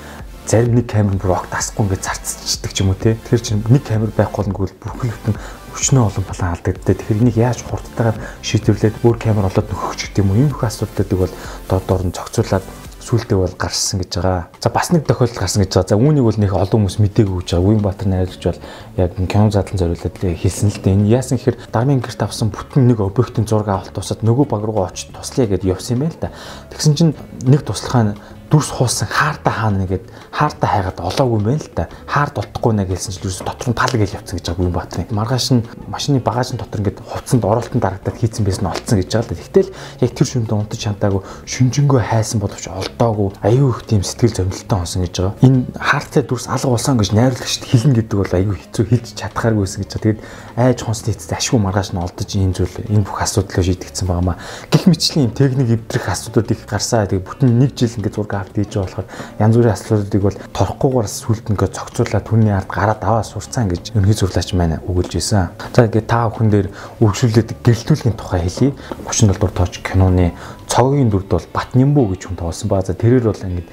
[0.49, 3.21] зарим нэг камер бүр огт тасахгүй ингээд зарцчихдаг ч юм уу те.
[3.21, 5.37] Тэгэхээр чинь нэг камер байхгүй бол бүрхлэгтэн
[5.77, 6.97] өчнөө олон план алдагддаг.
[6.97, 10.41] Тэгэхээр энийг яаж хурдтайгаар шийдвэрлээд өөр камер олоод нөхөх гэдэг юм уу?
[10.41, 11.35] Ийм их асуудлуудыг бол
[11.69, 12.65] доод доор нь зохицуулаад
[13.09, 14.49] сүултээ бол гарсан гэж байгаа.
[14.61, 15.89] За бас нэг тохиолдол гарсан гэж байгаа.
[15.89, 17.69] За үүнийг бол нэг олон хүмүүс мдээгүй гэж байгаа.
[17.69, 18.61] Уян Баатар найруулагч бол
[18.99, 20.97] яг кино задлан зориулаад хэлсэн л дээ.
[20.99, 24.93] Энэ яасан гэхээр дармын гэрт авсан бүтэн нэг объектын зураг авалт тусаад нөгөө баг руугаа
[24.93, 26.35] очиж туслая гэдээ явсан юм байл та.
[26.69, 27.15] Тэгсэн чинь
[27.49, 28.13] нэг туслахаа
[28.51, 31.89] дүрс хуусан хаарта хаана нэгэд хаарта хайгаад олоогүй юм байна л да.
[32.09, 35.07] Хаард олдохгүй нэ гэсэн чинь юус дотор нь пал гэж явцсан гэж байгаа юм батрын.
[35.13, 39.29] Маргааш нь машины багажны дотор ингээд хувцсанд оролтонд дарагдаад хийцэн байсан нь олцсон гэж байгаа
[39.29, 39.43] л да.
[39.45, 44.79] Тэгтэл яг тэр шүндэ унтаж чантаагүй шүнжэнгөө хайсан боловч олдоогүй аюу их тийм сэтгэл зовнилттой
[44.81, 45.37] онсон гэж байгаа.
[45.45, 49.91] Энэ хаартай дүрс алга болсон гэж найруулагчд хэлнэ гэдэг бол аюу хэцүү хэлж чадхааргүйсэн гэж
[49.93, 50.05] байгаа.
[50.09, 50.21] Тэгээд
[50.57, 54.41] айж хонсны эцэст ашгүй маргааш нь олдож энэ зүйл энэ бүх асуудлыг шийдэгдсэн байгаа маа.
[54.73, 57.07] Гэх мэтчлийн техник эвдрэх асуудлууд их гарсаа.
[57.07, 59.07] Тэгээд бүтэн нэг жил ингээд зураг авт байгаа болохоор
[59.39, 64.17] янз бүрийн асуудлуудыг бол торохгүйгээр сүлд ингээ зохицуулаад түүний ард гараад аваа сурцсан гэж өнхий
[64.17, 65.51] зурлаач маань өгүүлж байсан.
[65.75, 66.69] За ингээ та бүхэн дээр
[67.03, 68.75] үргэлжлүүлээд гэрэлтүүлгийн тухай хэлье.
[69.07, 70.33] 37 дугаар тооч киноны
[70.69, 73.67] цогийн дүрд бол Батнямбу гэж хүн тоолсон ба за тэрээр бол ингээ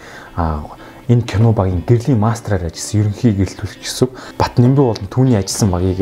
[1.08, 4.10] энэ кино багийн гэрлийн мастраар ажилласан ерөнхий гэрэлтүүлэгч гэсэн.
[4.42, 6.02] Батнэмбэ болон түүний ажилласан багийг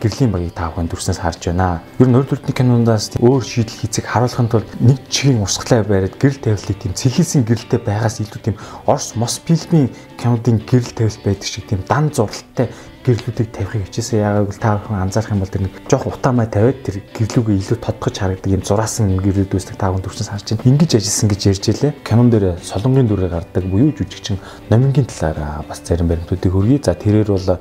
[0.00, 1.84] гэрлийн багийг та бүхэн дүрснээс харж байна.
[2.00, 6.40] Ер нь 20 дөрөвний кинондаас өөр шийдэл хийцэг харуулахын тулд нэг чигийн урсгалаа бариад гэрэл
[6.40, 8.56] тавилтыг тийм цэхилсэн гэрэлтэй байгаас илүү тийм
[8.88, 12.72] Орос Мос фильмийн кинодын гэрэл тавилт байдаг шиг тийм дан зуралтай
[13.04, 14.20] гэрлүүдийг тавихыг хичээсэн.
[14.20, 17.78] Яагаад гэвэл та бүхэн анзаарах юм бол тэр нэг жоох утаамай тавиад тэр гэрлүүгээ илүү
[17.80, 20.68] тодгож харагдаг юм зураасан гэрлүүд үүсдэг та бүхэн төвчнс харж байна.
[20.68, 21.92] Ингиж ажилласан гэж ярьж илээ.
[22.04, 24.36] Канон дээр солонгийн дүрээр гардаг буюу жүжигчин
[24.68, 26.80] номингийн талаар бас зарим баримтуудыг хөргий.
[26.84, 27.58] За тэрээр бол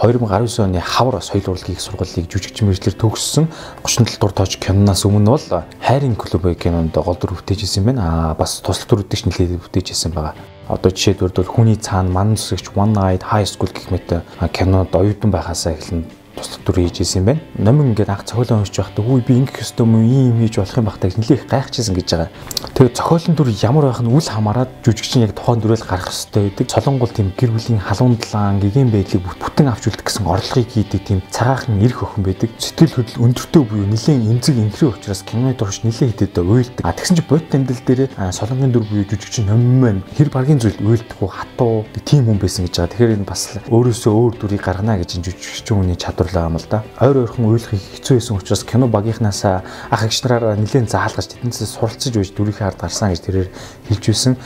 [0.00, 3.46] 2019 оны хавар соёл урлагийн сургуулийг жүжигчин мэржлэр төгссөн
[3.86, 8.02] 37 дугаар тооч киноноос өмнө бол хайрын клуб кинонд гол дүр бүтээжсэн юм байна.
[8.02, 10.53] Аа бас туслах дүрүүдийг ч нэлээд бүтээжсэн байгаа.
[10.68, 15.76] Одоо жишээлбэл хүний цаана ман зүсгч One Night High School гэх мэт кинод оюутан байхасаа
[15.76, 17.40] эхлэн туслах дүр хийж исэн юм байна.
[17.58, 20.86] Номин ингээд анх цохиолоо уншиж байхдаа үгүй би ингэх ёстой юм ийм хийж болох юм
[20.90, 22.30] багтаа нэлээх гайхажсэн гэж байгаа.
[22.74, 26.66] Тэгээ цохиолын дүр ямар байх нь үл хамааран жүжигчин яг тухайн дүрэл гарах ёстой байдаг.
[26.70, 31.20] Солонгол тийм гэр бүлийн халуун далаан гэгээн байдлыг бүтэн авч үлдэх гэсэн орлогыг хийдэг тийм
[31.30, 32.50] цагаахан эрх охин байдаг.
[32.58, 36.82] Сэтгэл хөдлөл өндөртэй буюу нэлээд эмзэг инхрээ учраас киноны турш нэлээд хэдэд уйлдаг.
[36.82, 41.18] А тэгсэн чинь бод амьдрал дээр солонгийн дүр буюу жүжигчин номин хэр баргийн зүйл уйлдах
[41.22, 42.92] уу хатуу тийм хүн байсан гэж байгаа.
[42.92, 46.84] Тэгэхээр энэ бас өөрөөсөө өөр дүрийг гаргана гэж жүжигчин хүний чадвар тодорхойлоо юм л да.
[47.00, 52.12] Ойр ойрхон уйлах хэцүү байсан учраас кино багийнхнаас ах эгч нараар нэлээд заалгаж тэднээс суралцж
[52.14, 53.48] байж дүрийнхээ ард гарсан гэж тэрээр
[53.88, 54.36] хэлж байсан.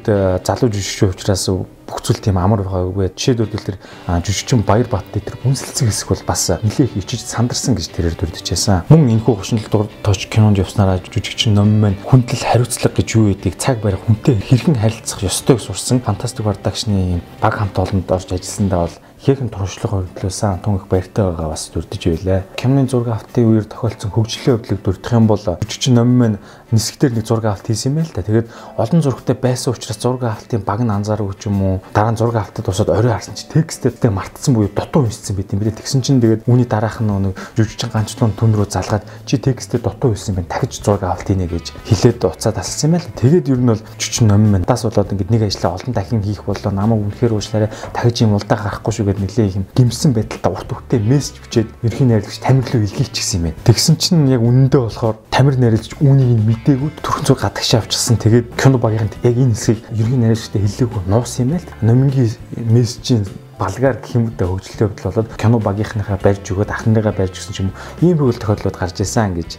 [0.42, 1.46] Залуу жүжигч учраас
[1.88, 3.08] бүх зүйл тийм амар байгаа үгүй.
[3.16, 3.78] Жишээлбэл тэр
[4.20, 8.92] жүжигчин Баяр Бат дээр үнсэлцэг хэсэг бол бас нэлээх ичиж сандарсан гэж тэрээр дүрдчихсэн.
[8.92, 13.80] Мөн энэхүү гушинтал тооч кинонд явснараа жүжигчин ном маань хүндлэл хариуцлага гэж юу гэдгийг цаг
[13.80, 19.50] барих хүнтэй хэрхэн харилцах ёстойг сурсан фантастик продакшны баг хамт олонд орж ажилласандаа бол Хийхэн
[19.50, 22.44] туршлага хөрлөөсөн тун их баяртай байгаа бас дүрдэж байлаа.
[22.54, 26.38] Кямны зураг автын үеэр тохиолдсон хөгжлийн явдлыг дүрдэх юм бол жүжигчин ном маань
[26.72, 28.22] нисгтэр нэг зураг авалт хийсэн юм байл та.
[28.22, 32.20] Тэгээд олон зурагтай байсан учраас зураг авалтын баг нь анзаарах ч юм уу дараа нь
[32.20, 35.80] зураг авалтад босоод орой харсан чи тексттэй мартсан буюу дутуу уншсан байт юм билээ.
[35.80, 40.12] Тэгсэн чинь тэгээд үүний дараах нь нэг жүжигчин ганцлуун түн рүү залгаад чи тексттэй дутуу
[40.12, 40.48] юм байна.
[40.48, 43.08] Дахиж зураг авалт хийнэ гэж хэлээд уцаад алсан юм байл.
[43.16, 46.44] Тэгээд ер нь бол жүжигчин ном маань тас болоод ингээд нэг ажлаа олон дахин хийх
[46.44, 47.70] болоо намайг үнэхээр уучлаарай.
[47.96, 52.06] Дахиж юм улдаа гарахгүй шүү гэд нэлээ их гимсэн байдалтай урт хөвтэй мессеж бичээд ерхий
[52.06, 53.60] найрлагч Тамир руу илгээчихсэн юм байна.
[53.64, 58.16] Тэгсэн чинь яг үнэндээ болохоор Тамир найрлагч үүнийг нь мдээгүй төрхөн зур гадагшаа авчихсан.
[58.18, 61.68] Тэгээд кино багийнх яг энэ хэсгийг ерхий найрлагчтай хэлээгүй нуусан юм байл.
[61.82, 63.24] Номингийн мессежийн
[63.58, 67.58] балгаар гэх юм дэ хөгжлийн хувьд болоод кино багийнхныхаа барьж өгөөд ахныгаа барьж өгсөн ч
[67.66, 69.50] юм ийм хөвгөл тохиолдлууд гарч ирсэн гэж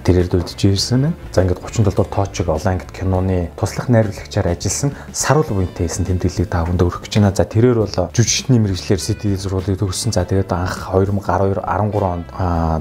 [0.00, 1.12] тэрээр дурдж ирсэн.
[1.30, 6.48] За ингээд 37 дугаар тоочог олон ангид киноны туслах найруулагчаар ажилласан саруул буйнтай хийсэн тэмдэглэлийг
[6.48, 7.36] та бүхэнд өргөх гэж байна.
[7.36, 10.16] За тэрээр бол жүжигчний мэрэгчлэр CDD зургуулыг төгссөн.
[10.16, 12.26] За тэгээд анх 2012 13 онд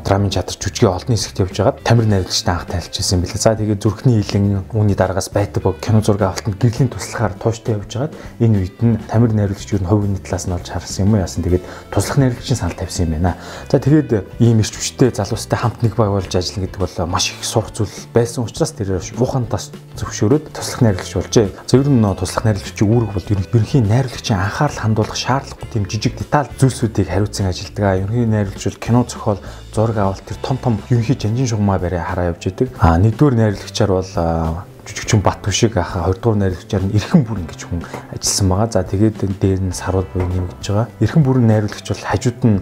[0.08, 3.43] драмын чатар жүжигийн олон хэсэгт явж байгаад тамир найруулагчтай анх танилцчихсан юм билээ.
[3.43, 8.13] За тэгээд зүрхний хилэн үүний дараагаас байтаг кино зураг авалтанд гэрлийн туслахаар тууштай явж байгаад
[8.39, 11.44] энэ үед нь тамир найруулагч юу н хувийн талаас нь олж харсан юм уу яасан.
[11.44, 13.38] Тэгээд туслах найрлагчийн санал тавьсан юм байна.
[13.72, 17.44] За тэгээд ийм ирч хүчтэй залуустай хамт нэг баг болж ажиллана гэдэг бол маш их
[17.44, 21.48] сурах зүйл байсан учраас тэр бухан тас зөвшөөрөөд туслах найрлагч болжээ.
[21.68, 26.50] За ер нь туслах найрлагчийн үүрэг бол ерөнхийн найрлагчийн анхаарал хандуулах шаардлагагүй тийм жижиг деталь
[26.58, 28.10] зүйлсүүдийг хариуцсан ажилддаг.
[28.10, 29.39] Ерөнхийн найрлагч бол кино зохиол
[29.74, 32.70] зураг авалт тэр том том ерөнхий жанжин шугамаа барай хараа явж идэг.
[32.80, 37.62] А нэгдүгээр найрлагчаар бол жүжигчин Бат Түшиг аха 20 дугаар найруулагчаар нь эрхэн бүрэн гэж
[37.67, 38.72] хүн ажилласан байгаа.
[38.72, 40.88] За тэгээд дээр нь саруул буюу нэмэгдэж байгаа.
[41.00, 42.58] Эрхэн бүрэн найруулагч бол хажууд нь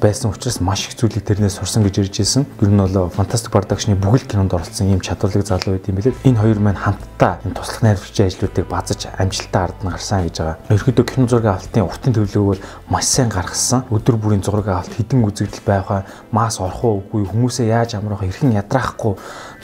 [0.00, 2.46] байсан учраас маш их зүйлийг тэрнээс сурсан гэж ирж ирсэн.
[2.58, 6.16] Гэр нь бол Fantastic Production-ы бүхэл кинонд оролцсон ийм чадварлаг залуу байт юм билээ.
[6.24, 10.58] Энэ хоёр маань хамтдаа энэ туслах найруулагчийн ажлуудыг базаж амжилттай ард нь гарсан гэж байгаа.
[10.72, 13.84] Ерөнхийдөө кино зургийн авалтын уртын төлөвлөгөөг бол маш сайн гаргасан.
[13.92, 16.00] Өдөр бүрийн зургийн авалт хідэн үзэгдэл байхаа
[16.32, 19.14] мас орох уугүй хүмүүсээ яаж амрах хэрхэн ядраахгүй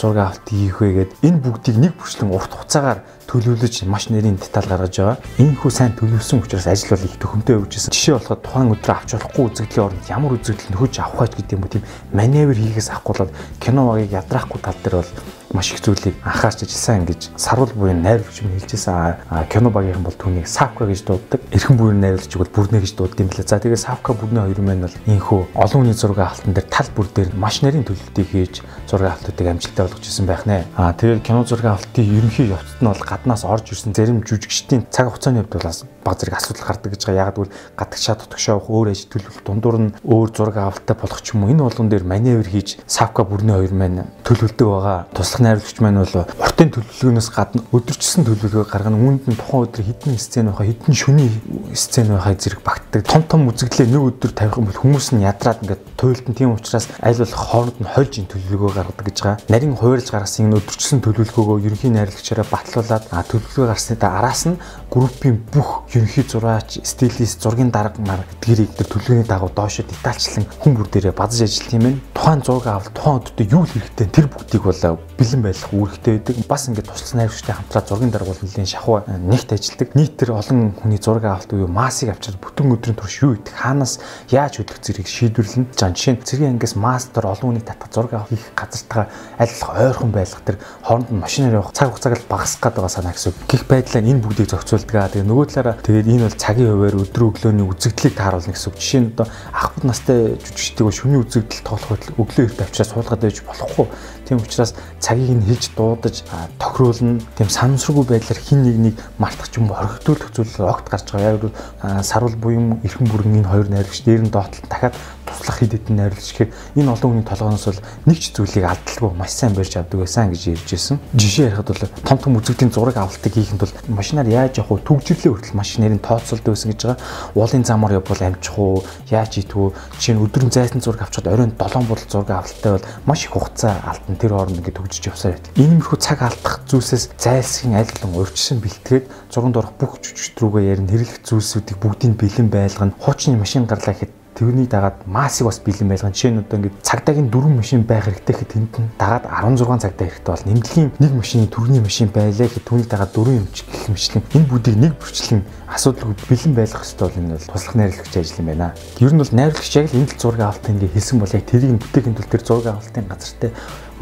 [0.02, 4.66] зургийн авалт хийх вэ гэд энэ бүгдийг нэг бүрчлэн урт хугацаагаар төлөвлөж маш нэрийн деталь
[4.66, 5.18] гаргаж байгаа.
[5.38, 7.94] Иймэрхүү сайн төлөвлөсөн учраас ажил бол их төхөмтэй явжсэн.
[7.94, 11.62] Жишээ болоход тухайн өдрөө авч болохгүй үзэгдлийн оронд ямар үзэгдэл нөхөж авах гэж гэдэг юм
[11.62, 15.10] уу тийм маневр хийгээс авахгүй бол кино багийг ядраахгүй тал дээр бол
[15.52, 19.48] маш их зүйлийг анхаарч ажилласан гэж сарвал буян найруулагч юм хэлжсэн.
[19.48, 21.40] Кино багийнхан бол түүнийг Савка гэж дууддаг.
[21.52, 23.46] Эрхэн буян найруулагч бол Бүрнэ гэж дууддаг юм лээ.
[23.46, 27.06] За тэгээ Савка Бүрнэ хоёр маань бол инхүү олон хүний зураг авалтан дээр тал бүр
[27.14, 30.64] дээр маш нарийн төлөвлөлтийг хийж зураг авалтуудыг амжилттай болгож ирсэн байх нэ.
[30.76, 35.12] Аа тэгээд кино зураг авалтын ерөнхий явцад нь бол гаднаас орж ирсэн зарим жүжигчдийн цаг
[35.12, 37.22] хугацааны хувьд бол баг зэрэг асуудал гардаг гэж байгаа.
[37.26, 41.34] Яг гэвэл гадагшаа тутагшаа авах өөр ажил төлөвлөлт дундуур нь өөр зураг авалттай болох ч
[41.34, 44.98] юм уу энэ болгон дээр маневр хийж Савка Бүрнэ хоёр маань төлөвлөлтөө байгаа.
[45.14, 48.98] Туслах найруулагч маань бол уртын төлөвлөгөөнөөс гадна өдөрчсөн төлөвлөгөө гаргана.
[48.98, 51.30] Үүнд нь тухайн өдөр хэдэн сцен байхаа, хэдэн шөний
[51.74, 53.02] сцен байхаа зэрэг багтдаг.
[53.06, 56.88] Том том үзэгдлээ нэг өдөр тавих юм бол хүмүүс нь ядраад ингээд туйлтан тийм учраас
[57.00, 59.38] аль болох хооронд нь хольж ин төлөвлөгөө гаргадаг гэж байгаа.
[59.48, 64.60] Нарийн хуурж гаргасан энэ өдөрчсөн төлөвлөгөөгөө ерөнхий найруулагчаараа батлуулаад төлөвлөгөө гарсны араас нь
[64.90, 70.72] группийн бүх ерөнхий зураач, стилист, зургийн дарга нар гэдгийг тэр төлөвлөгөөний дагуу доошо детальчлан хүн
[70.72, 72.00] бүр дээрээ базж ажиллах юм байна.
[72.16, 76.36] Тухайн зураг авал тухайн өдөртөө юу хэрэгтэй тэр бүгдийг бол бэлэн байх үүрэгтэй байдаг.
[76.48, 79.88] Бас ингээд туслах найруулагчтай хамтраад зургийн дарга бол нэлийн шахуу нэгт ажилдаг.
[79.92, 84.00] Нийтээр олон хүний зураг авалт буюу массыг авчирд бүтэн өдрийн турш юу идэх, хаанаас
[84.32, 85.68] яаж хөдөлгөх зэрэг шийдвэрлэн.
[85.76, 90.10] За жишээ нь цэргийн ангиас мастер олон хүний татах зураг авах хийх газартаа аль ойрхон
[90.10, 93.36] байлгах тэр хооронд нь машинаар явах цаг хугацааг л багасгах гэдэг санаа гэсэн.
[93.46, 95.12] Гэх байдлаар энэ бүгдийг зохицуулдаг.
[95.12, 98.78] Тэгээ нөгөө талаараа тэгээд энэ бол цагийн хуваар өдрөө өглөөний үзэгдлийг тааруулна гэсэн үг.
[98.78, 103.22] Жишээ нь одоо ах プ настай жүжигчдийг шөнийн үзэгдэл тоглох байтал өглөө эрт авчираа суулгаад
[103.26, 103.86] байж болохгүй.
[104.28, 106.22] Тийм учраас цагийг нь хэлж дуудаж
[106.58, 107.20] тохируулна.
[107.36, 111.38] Тийм санамсаргүй байдлаар хин нэг нэг мартах юм уу орхигдуулах зүйл огт гарч байгаа.
[111.38, 114.94] Яг сарвал буюу эрхэн бүрэн энэ хоёр найрагч дээр нь доотлол дахиад
[115.26, 119.32] туслах хэд хэдэн найруулагч гэхээр энэ олон хүний толгоноос бол нэг ч зүйлийг алдалгүй маш
[119.32, 120.98] сайн барьж авдаг байсан гэж ярьж ирсэн.
[121.14, 124.86] Жишээ ярихад бол том том үзэгдлийн зураг авалтыг хийхэд бол машинаар яаж явах вэ?
[124.86, 127.00] Түгжирлээ хүртэл машинарын тооцоолдог байсан гэж байгаа.
[127.34, 128.84] Уулын замаар явбал амжих уу?
[129.10, 129.70] Яаж ийдэх үү?
[129.98, 133.78] Жишээ нь өдрөн зайсан зураг авчихад оройн 7 будал зураг авалттай бол маш их хугацаа
[133.86, 134.11] алдна.
[134.18, 135.52] Тэр хооронд ингээд төгжиж явсаар байт.
[135.56, 140.88] Иймэрхүү цаг алдах зүйлсээс зайлсхийн аль болон урьдчилан бэлтгээд зурганд орох бүх жүжигчд рүүгээ ярин
[140.90, 142.96] хэрэглэх зүйлсүүдийг бүгдийг бэлэн байлгана.
[142.98, 146.16] Хуучны машин гарлаа гэхэд Тэрний дагаад массыг бас бэлэн байлгана.
[146.16, 150.08] Жишээ нь одоо ингээд цагдаагийн 4 машин байх хэрэгтэй гэхэд тэнд нь дагаад 16 цагдаа
[150.08, 154.24] хэрэгтэй бол нэмлэгийн нэг машины төрний машин байлаа гэхэд түүний дагаад 4 юмч гэх мэтлэн
[154.32, 158.48] энэ бүдийг нэг бүрчлэн асуудал бэлэн байлгах хэрэгтэй бол энэ бол туслах найрлагч ажил юм
[158.48, 158.72] байна.
[159.04, 162.32] Ер нь бол найрлагч яг энэ зураг авалтын ингээ хэлсэн бол яг тэрийг бүтээхийн тул
[162.32, 163.50] тэр зураг авалтын газартай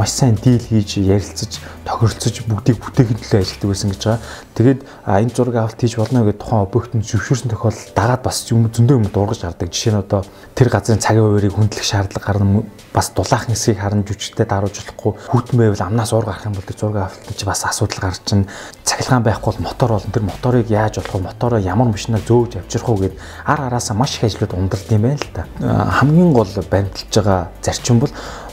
[0.01, 4.21] маш сайн дийл хийж ярилцаж тохиролцож бүгдийг бүтээхэд төлөө ажилладаг байсан гэж байгаа.
[4.57, 8.97] Тэгээд энэ зураг авалт хийж болно гэдэг тухайн объектын зөвшөөрсөн тохиолдолд дагаад бас юм зөндөө
[8.97, 9.69] юм дургаж хардаг.
[9.69, 10.25] Жишээ нь одоо
[10.57, 12.65] тэр газрын цагийн хуваарийг хүндлэх шаардлага гарна
[12.97, 15.13] бас дулаахан хэсгийг харан жүжигтэй дарууж болохгүй.
[15.37, 18.49] Хүүтэн байвал амнаас уур гарах юм бол тэр зураг авалтанд чи бас асуудал гарч чинь
[18.89, 21.29] цахилгаан байхгүй бол мотор болно тэр моторыг яаж болох вэ?
[21.29, 23.15] Мотороо ямар машинаар зөөж авчрах уу гэд
[23.47, 25.47] ар араасаа маш их ажлууд ундралт юм байна л та.
[25.61, 28.11] Хамгийн гол баримталж байгаа зарчим бол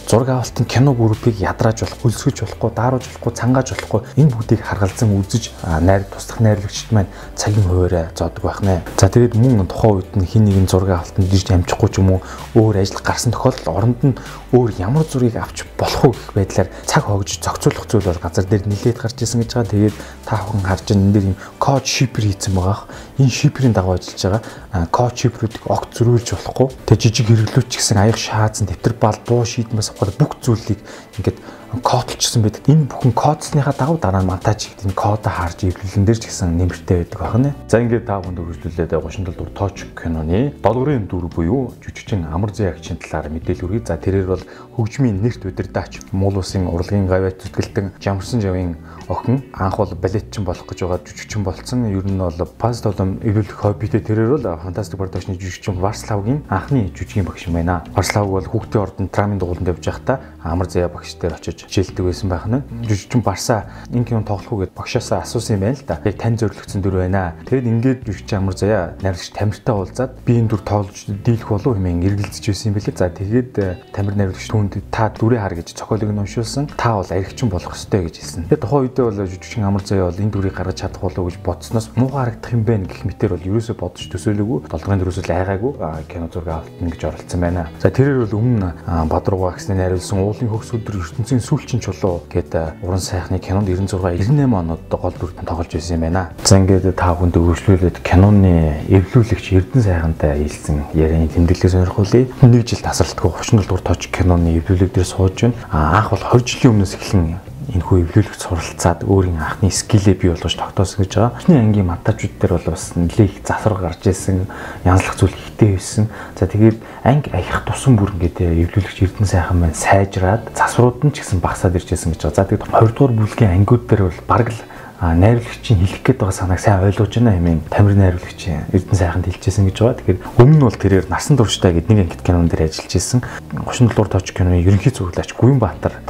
[0.08, 5.12] зураг авалтын кино группийг ядрааж болох, хөлсгөж болохгүй, дааруулж болохгүй, цангааж болохгүй энэ бүдийг харгалзан
[5.20, 5.52] үзэж
[5.84, 8.88] найр туслах найрлагчд маань цагийн хуваараа зоодог байх нэ.
[8.96, 12.22] За тэгээд мөн тухайн үед нь хин нэгэн зураг авалтанд диж амжихгүй ч юм уу
[12.56, 14.16] өөр ажил гарсан тохиолдолд оронд нь
[14.56, 18.64] өөр ямар зургийг авч болох уу гэх байдлаар цаг хогж зохицуулах зүйл бол газар дээр
[18.64, 19.72] нилээд гарч исэн гэж байгаа.
[19.76, 22.88] Тэгээд та бүхэн харж байгаа энэ дээр юм код шипер хийсэн байгаа.
[23.18, 24.88] Энэ шиперийн дагуу ажиллаж байгаа.
[24.94, 26.68] Код шиперүүдийг огт зөрүүлж болохгүй.
[26.86, 30.78] Тэгээд жижиг хэрэглүүч гэсэн аяг шаазан, дэвтэр бал, буу шийдмээс авах бүх зүйлийг
[31.18, 31.38] ингээд
[31.84, 32.64] кодчсон байдаг.
[32.68, 36.58] Энэ бүхэн кодсныхаа дагуу дараа нь монтаж хийх энэ кодоо харж эвлэлэн дээр ч гэсэн
[36.58, 37.56] нэмэртэй байдаг байна.
[37.68, 42.56] За ингээд та бүхэнд өргөжлүүлээд гошин тал дүр тооч киноны долгорын дүр буюу жүжигчин Амар
[42.56, 43.84] Зэягчийн талаар мэдээлэл өргөе.
[43.84, 44.44] За тэрээр бол
[44.76, 48.78] хөгжмийн нэрт удирдаач Мул улсын урлагийн гавьяа зүтгэлтэн Жамарсан Жавын
[49.08, 51.86] охин анх бол балетчин болох гэж байгаа жүжигчин болцсон.
[51.92, 57.26] Ер нь бол паст толом эвлүүлэх хоббитэй тэрээр бол фантастик продакшны жүжигчин Варславгийн анхны жүжигийн
[57.26, 57.84] багш юм байна.
[57.96, 62.30] Варслав бол хүүхдийн ордонд драмын дугууланд явж байхдаа Амар Зэя багш дээр очиж хичээлдэг байсан
[62.30, 62.62] байх нь.
[62.86, 66.00] Жүжигчин Барса энэ кино тоглох уу гэд багшаасаа асуусан юм байна л да.
[66.06, 67.34] Яг тань зориулагдсан дүр байна.
[67.48, 72.06] Тэгэд ингээд жүжигчин Амар Зэя найрагч Тамиртай уулзаад би энэ дүр тоглож дийлэх болов хэмээн
[72.06, 72.98] эргэлзэж байсан юм билээ.
[72.98, 76.70] За тэгээд э, Тамир найруулагч түүнд та дүрээ хар гэж цохиолыг нь уншуулсан.
[76.78, 78.42] Та бол аригчин болох ёстой гэж хэлсэн.
[78.48, 81.38] Тэгээд тухайн үед үедээ бол жүжигчин амар заяа бол энэ дүрийг гаргаж чадах болов гэж
[81.46, 84.60] бодсноос муухай харагдах юм байна гэх мэтэр бол ерөөсөө бодож төсөөлөөгүй.
[84.70, 85.74] Долдгын дөрөөс л айгаагүй
[86.08, 87.68] кино зураг авалтна гэж оролцсон байна.
[87.82, 88.70] За тэрээр бол өмнө
[89.10, 94.54] Бадрууга гисний найруулсан уулын хөгс өдөр ертөнцийн сүүлчин чулуу гэдэг уран сайхны кинонд 96 98
[94.54, 96.30] онод гол дүртэн тоглож байсан юм байна.
[96.46, 102.30] За ингээд та бүхэнд өргөжлүүлээд киноны эвлүүлэгч Эрдэнэ сайхантай хэлсэн ярианы тэмдэглэлээ сонирхуулъя.
[102.46, 105.58] Нэг жил тасралтгүй 30 дугаар точ киноны эвлүүлэг дээр сууж байна.
[105.74, 107.26] Анх бол 20 жилийн өмнөөс эхлэн
[107.68, 111.36] энэхүү эвлүүлэгт суралцаад өөрийн анхны скилээ бий болгож тогтоосон гэж байгаа.
[111.36, 114.48] Эхний ангийн монтажууд дээр бол бас нэлээд их засвар гарч ирсэн,
[114.88, 116.08] янзлах зүйл ихтэй байсан.
[116.40, 121.28] За тэгээд анги аях тусан бүр ингээд эвлүүлэгч Эрдэнэ сайхан маань сайжраад засварууд нь ч
[121.28, 122.40] гэсэн багасаад иржсэн гэж байгаа.
[122.40, 124.62] За тэгээд 20 дугаар бүлгийн ангиуд дээр бол бараг л
[124.98, 129.78] найруулагчийн хэлэх гээд байгаа санааг сайн ойлгож байна хэмээн тамир найруулагчийн Эрдэнэ сайханд хэлчихсэн гэж
[129.78, 129.98] байгаа.
[130.02, 133.22] Тэгэхээр өмнө нь бол тэрээр насан туршдаа гэд нэг ангит кинон дээр ажиллаж исэн.
[133.54, 136.02] 30 доллар тооч киноны ерөнхий зөвлөгч Гүн Баатар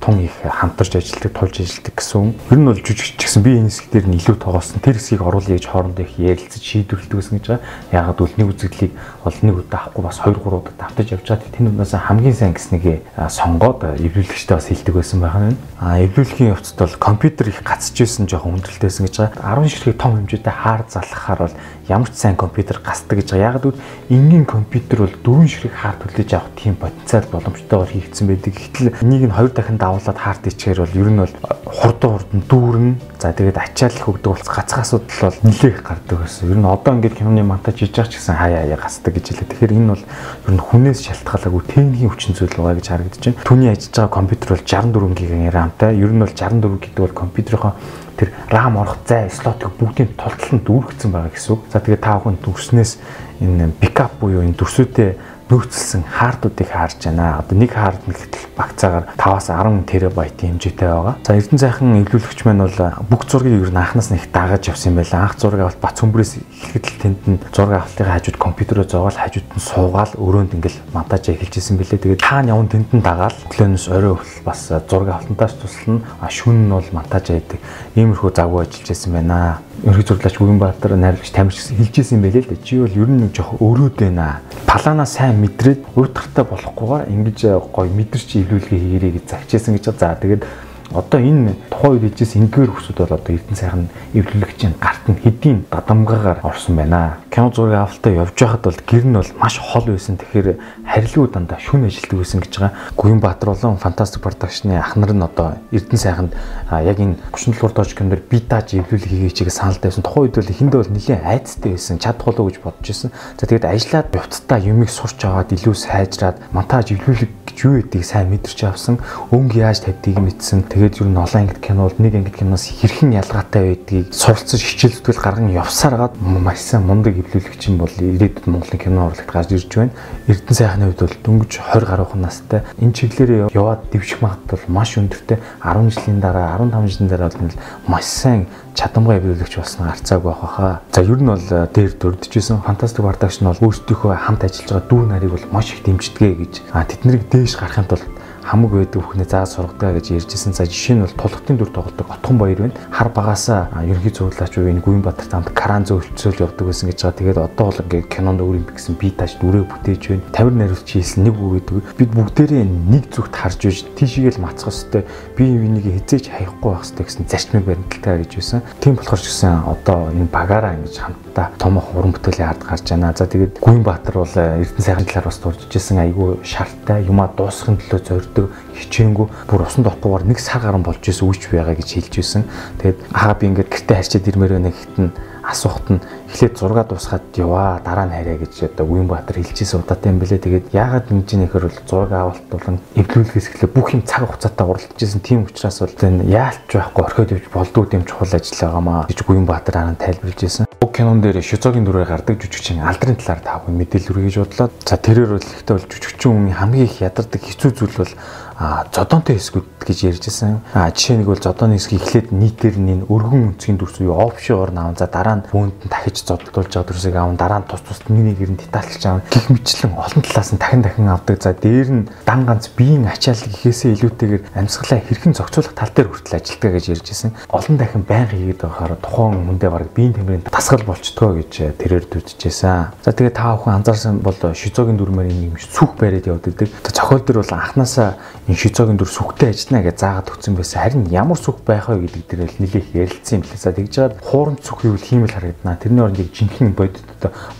[0.00, 2.34] тун их хамтарч ажилладаг, тулж ажилладаг гэсэн.
[2.50, 4.80] Ер нь бол жүжигч гэсэн би энэ хэсэг дээр нь илүү тоогоосон.
[4.80, 7.64] Тэр хэсгийг оруулъя гэж хоорондоо их ярилцаж шийдвэрлэдэг гэсэн гэж байгаа.
[7.92, 11.52] Яагаад гэвэл нэг үзэгдлийг бол нэг удаа авахгүй бас 2 3 удаа давтаж явж байгаа.
[11.52, 15.60] Тэнд унаас хамгийн сайн гэснийг сонгоод эвлүүлэгчтэй бас хэлдэг байсан байх нь.
[15.76, 19.60] А эвлүүлэхийн явцад бол компьютер их гацж исэн жоохон хүндрэлтэйсэн гэж байгаа.
[19.60, 21.56] 10 ширхэг том хэмжээтэй хаар залхахаар бол
[21.90, 23.58] ямар ч сайн компьютер гасдаг гэж байгаа.
[23.58, 23.74] Яг л
[24.08, 28.54] энгийн компьютер бол дөрвөн ширхэг хаар төлөж авах тийм потенциал боломжтойгоор хийгдсэн байдаг.
[28.54, 31.34] Гэтэл энийг нь хоёр дахин давуулаад хаард ичгээр бол ер нь бол
[31.66, 36.46] хурдан хурдан дүүрэн за тэгээд ачаал их өгдөг болц гацх асуудал бол нэлээх гардаг байсан.
[36.46, 39.48] Ер нь одоо ингээд киноны монтаж хийж байгаа ч гэсэн хаяа хаяа гасдаг гэж хэлээ.
[39.50, 40.04] Тэгэхээр энэ бол
[40.46, 43.42] ер нь хүнээс шалтгаалаагүй техникийн хүчин зүйл байгаа гэж харагдаж байна.
[43.42, 45.90] Түүний ажиллаж байгаа компьютер бол 64 ГБ RAM-тай.
[45.98, 47.72] Ер нь бол 64 гэдэг бол компьютерийнхоо
[48.20, 51.64] тэр RAM орох зай слотыг бүгдийн тулталд дүүргэсэн байгаа гэсэн үг.
[51.72, 52.92] За тэгээд та бүхэн дүрснээс
[53.40, 55.16] энэ пикап буюу энэ дүрсүүтэй
[55.50, 57.42] нөөцлсөн хаардуудыг харж байна.
[57.42, 61.14] Одоо нэг хард нэгтэл багцаагаар 5-аас 10 терабайтын хэмжээтэй байгаа.
[61.26, 62.78] За Эрдэнэ сайхан эвлүүлэгч маань бол
[63.10, 65.26] бүх зургийг ер нь анхнаас нь их дагаж явсан байлаа.
[65.26, 69.48] Анх зураг авалт бац хөмбөрөөс ихэд л тэнд нь зураг авалтын хажууд компьютероо зоогоол хажууд
[69.50, 71.98] нь суугаал өрөөнд ингээл монтаж хийлжсэн бэлээ.
[71.98, 76.06] Тэгээд таана явн тэнд нь дагаал төлөөнөөс орой өвл бас зураг авалтантаас туслана.
[76.30, 77.58] Шүн нь бол монтаж хийдэг.
[77.98, 82.56] Иймэрхүү завгүй ажиллаж байсан байна ерхий зурлаач Бүгэнбаатар найрлагч тамирч хэлжсэн юм байлээ л да.
[82.62, 84.40] Чи бол ер нь нэг жоох өрөөд байна.
[84.66, 87.38] Палана сайн мэдрээд уйтгартай болохгүйгээр ингэж
[87.72, 89.84] гоё мэдэрч ивлүүлгээ хийгэрэй гэж загчээсэн гэж.
[89.96, 90.42] За тэгээд
[90.90, 95.58] Одоо энэ тухайн үед ижээс ингээр хүсүүд бол одоо Эрдэнэ сайхан эвлүүлэгчийн гарт нь хэдийн
[95.70, 97.22] дадамгаагаар орсон байна.
[97.30, 100.18] Кино зургийн авалтаа явж байхад бол гэр нь бол маш хол байсан.
[100.18, 102.74] Тэгэхээр харилгуу дандаа шүн ажилтдаг байсан гэж байгаа.
[102.98, 106.34] Гүн Баатар болон Fantastic Production-ы ах нар нь одоо Эрдэнэ сайханд
[106.66, 110.02] яг энэ 37 дугаар дооч кинонд би тааж эвлүүлэг хийчихээ саналтай байсан.
[110.02, 112.02] Тухайн үед бол эхэндээ бол нэлээд айцтай байсан.
[112.02, 113.14] Болов уу гэж бодож байсан.
[113.38, 118.26] За тэгээд ажиллаад явцдаа юмыг сурч аваад илүү сайжраад монтаж эвлүүлэг гэж юу гэдгийг сайн
[118.34, 118.98] мэдэрч авсан.
[119.30, 120.66] Өнгө яаж тавьдгийг мэдсэн.
[120.80, 124.96] Тэгээд юу н олон ангид кино бол нэг ангид киноос хэрхэн ялгаатай байдгийг суралцаж хичээл
[124.96, 129.68] зүтгэл гарган явсараад маш сайн мундаг эвлүүлэгч юм бол ирээдүйд Монголын кино урлагт гарч ирж
[129.76, 129.92] байна.
[130.24, 132.64] Эрдэнэ сайхны хувьд бол дөнгөж 20 гаруй хүн настай.
[132.80, 135.36] Энэ чиглэлээр яваад дэвших магадлал маш өндөртэй.
[135.60, 140.80] 10 жилийн дараа 15 жилийн дараа бол маш сайн чадамгай эвлүүлэгч болсноо арцааг байх хаа.
[140.96, 145.02] За ер нь бол э, дээр дурдчихсэн бардагч нь бол өөрсдийнхөө хамт ажиллаж байгаа дүү
[145.12, 146.54] нарыг бол маш их дэмждэг гэж.
[146.72, 148.08] А тэднийг дээш гарахын тулд
[148.50, 150.50] хамаг байдаг бүхнээ заа сургадаг гэж ярьжсэн.
[150.58, 152.74] За жишээ нь бол тулгтын дүр тоглодог Отхон баяр байна.
[152.90, 157.18] Хар багасаа ерөнхий зөвлөлаач уу энэ Гүн Батар тамд Каран зөвлөлцөөл явдаг байсан гэж байгаа.
[157.22, 160.26] Тэгээд одоо бол ингээ кинонд өөрийн гэсэн би тааш дүрээ бүтээж байна.
[160.34, 161.94] Тамир нариулч хийсэн нэг үг гэдэг.
[161.94, 165.06] Бид бүгдээрээ нэг зүгт харж иж тийшгээл мацах хэвээр
[165.38, 168.60] би энийг хизээч хаяхгүй байх хэвээр гэсэн зарчмыг баримталтай гэж байсан.
[168.82, 170.94] Тийм болохоор ч гэсэн одоо энэ багаараа ингэж
[171.30, 173.14] хамтдаа томох уран бүтээлийн ард гарч байна.
[173.16, 177.78] За тэгээд Гүн Баатар бол Эрдэнэ сайхан талаар бас дурж ижсэн айгүй шарттай юмаа дуусгахын
[177.78, 181.88] төлөө зорь өртөг хичээнгүү бүр усан дотгоор нэг сар гарan болж исэн үүч байгаа гэж
[181.94, 182.42] хэлж байсан.
[182.82, 185.06] Тэгээд аа би ингээд гэртээ харчаад ирмээр байна гэхтэн
[185.50, 190.22] асуухт нь эхлээд зураг дуусгаад яваа дараа нь харьяа гэж одоо Уянбаатар хэлчихсэн удаатай юм
[190.22, 190.40] бэлээ.
[190.46, 195.20] Тэгээд яагаад ингэж нэхэр бол зураг авалт болон эвлүүлгээс эхлээ бүх юм цаг хугацаатай уралдажсэн
[195.20, 199.74] тийм учраас бол энэ яалтч байхгүй орхиод явж болдгоо гэм чухал ажил байгаамаа гэж Уянбаатар
[199.74, 200.66] харан тайлбарлаж байсан.
[200.80, 204.68] Уг кинон дээр шизогийн дүрээр гардаг жүжигчин алдрын талаар та бүхэн мэдээлэл хүргэж бодлоо.
[204.86, 208.12] За тэрээр бол ихтэй бол жүжигчин хүн хамгийн их ядардаг хэцүү зүйл бол
[208.60, 210.60] зодонтой хэсгүүд гэж ярьжсэн.
[210.76, 215.08] Жишээ нэг бол зодооны хэсгийг эхлээд нийтээр нь өргөн үнцгийн дүрс уу офшор наав за
[215.08, 218.52] дараа нь бүүнд нь дахиж зодтолж байгаа дүрсийг аав дараа нь тус тус нэг нэгээр
[218.52, 221.40] нь детальчж аав гих мэтлэн олон талаас нь дахин дахин авдаг.
[221.40, 226.36] За дээр нь дан ганц биеийн ачаалал гэхээсээ илүүтэйгээр амьсгалаа хэрхэн зохицуулах тал дээр хүртэл
[226.36, 227.32] ажилтгаа гэж ярьжсэн.
[227.48, 232.92] Олон дахин байнга хийгээд байхаар тухайн хүндээ баг биеийн тэмрийн тасгал болчдгоо гэж тэрээр дүүжижсэн.
[233.00, 236.68] За тэгээ та бүхэн анзаарсан бол шизогийн дүрмээр юм сүх байраад явдаг.
[236.84, 238.20] Зохиол дээр бол анханасаа
[238.50, 240.82] энэ шизогийн дүр сүхтэй ажиллана гэж заагаад өгсөн байсан.
[240.82, 243.62] Харин ямар сүх байх вэ гэдэг дээр л нэлээх ярилцсан юм лээ.
[243.62, 245.78] За тэгж жаад хууран сүх гэвэл хиймэл харагдана.
[245.78, 247.06] Тэрний оронд яг жинхэнэ бодит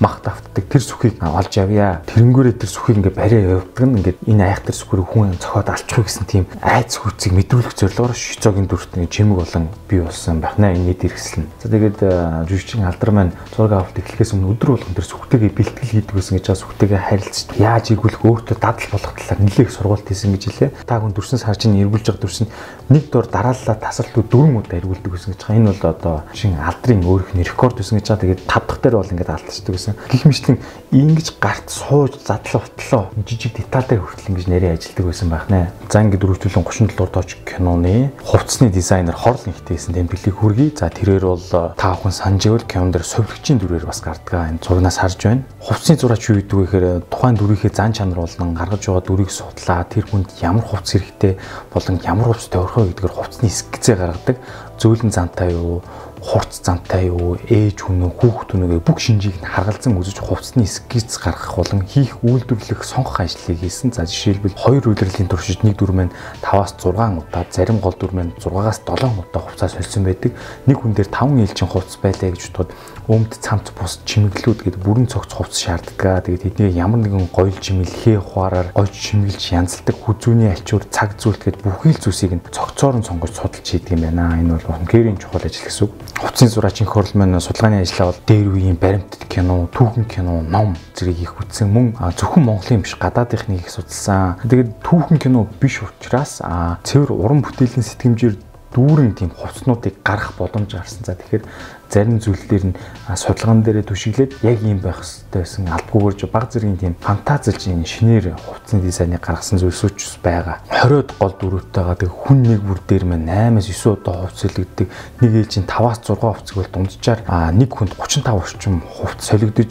[0.02, 2.02] мах давтдаг тэр сүхийг олж авъя.
[2.10, 6.26] Тэрэнгүүрээ тэр сүхийг ингээ бариа явуулдаг нь ингээ энэ айхтар сүхрийг хүн цохоод алчих гэсэн
[6.26, 10.98] тийм айц хүчийг мэдрүүлэх зорилгоор шизогийн дүрт нэг чимэг болон бий болсон байх нэ энэ
[10.98, 11.46] дэргэслэн.
[11.62, 12.02] За тэгээд
[12.50, 16.44] жүжигчин алдар маань зураг авалт эхлэхээс өмнө өдөр болгон тэр сүхтэйгээ бэлтгэл хийдэг гэсэн гэж
[16.50, 21.00] байгаа сүхтэйгээ харилцаж яаж игүүлэх өөртөө дадал болох талаар нэлээх сургалт хийсэн гэж хэлээ та
[21.00, 22.48] хүн дүрсэн сар чинь эргүүлж байгаа дүрсэн
[22.88, 25.58] нэг дор дарааллаа тасралтууд дөрвөн удаа эргүүлдэг гэсэн гэж байгаа.
[25.60, 28.22] Энэ бол одоо шин алдрын өөрөх нь рекорд гэсэн гэж байгаа.
[28.24, 29.94] Тэгээд тав дахь дээр бол ингээд алдчихдаг гэсэн.
[30.10, 30.56] Гэх мэтлэн
[30.90, 35.70] ингэж гарт сууж задлаа утлаа жижиг деталь дээр хүртэл ингэж нэрээ ажилдаг байсан байх нэ.
[35.86, 40.74] За ингээд дөрвөлжүүлэн 37 дугаар дооч киноны хувцсны дизайнер хорл нэгтэйсэн тэмдэглэлийг хүргэе.
[40.74, 41.46] За тэрээр бол
[41.78, 44.34] та бүхэн санаж байвал кинон дээр совлогчийн дүрээр бас гардаг.
[44.50, 45.46] Энэ зурнаас харж байна.
[45.62, 49.86] Хувцсны зураач юу гэдэг вэ гэхээр тухайн дүрийнхээ зан чанар болон гаргаж байгаа дүрийг судлаа.
[49.86, 51.38] Тэр хүнд ямар хувцс хэрэгтэй
[51.70, 54.42] болон ямар хувцастай орхоо гэдгээр хувцсны скицээ гаргадаг.
[54.80, 55.84] Зөөлөн зантай юу,
[56.20, 60.68] хурц зантай юу, ээж хүн үү, хүүхэд хүн үү бүх шинжийг нь харгалзан үзэж хувцсны
[60.68, 63.96] скиц гаргах болон хийх үйлдвэрлэх сонгох ажлыг хийсэн.
[63.96, 66.12] За жишээлбэл хоёр үйлрлийн туршид нэг дүр маань
[66.44, 70.36] 5-аас 6 удаа, зарим гол дүр маань 6-аас 7 удаа хувцас солисон байдаг.
[70.68, 72.76] Нэг хүн дээр 5 ээлжин хувцас байлаа гэж бодоход
[73.08, 76.26] өмд цамц бус чимэглүүд гэдэг бүрэн цогц хувцас шаарддаг.
[76.26, 81.40] Тэгээд тэдний ямар нэгэн гоёл чимэл хээ ухаараар гойж чимэглж янзалдаг хүзүүний альчуур цаг зүйлт
[81.46, 84.36] гэдэг бүхий л зүйлсийг нь цогцоор нь сонгож судалж хийдэг юм байна.
[84.36, 85.92] Энэ бол гэрийн чухал ажил гэсэн үг.
[86.20, 91.18] Хувцсын зураачин хөрл маань судалгааны ажиллаа бол дээр үеийн баримтат кино, түүхэн кино, ном зэрэг
[91.22, 94.36] их үтсэн мөн зөвхөн Монголын биш гадаадынхныг их судалсан.
[94.44, 96.44] Тэгээд түүхэн кино биш учраас
[96.84, 98.36] цэвэр уран бүтээлийн сэтгэмжээр
[98.74, 101.02] дүүрэн тийм хувцснуудыг гарах боломж гарсан.
[101.02, 101.42] За тэгэхээр
[101.90, 102.74] зарим зүйлээр нь
[103.18, 108.26] судалгаан дээрээ түшиглээд яг ийм байх хэрэгтэй байсан алдгүйгээр баг зэргийн тийм фантазилж энэ шинээр
[108.38, 110.62] хувцсны дизайныг гаргасан зүйлсүүч байгаа.
[110.70, 114.86] 20-од гол дүрүүтэйгээ тэг хүн нэг бүр дээр мэн 8-аас 9 удаа хувцс солигддог.
[115.18, 117.20] Нэг ээлжийн 5-аас 6 хувцсыг бол дунджаар
[117.58, 119.70] нэг хүнд 35 орчим хувцс солигдож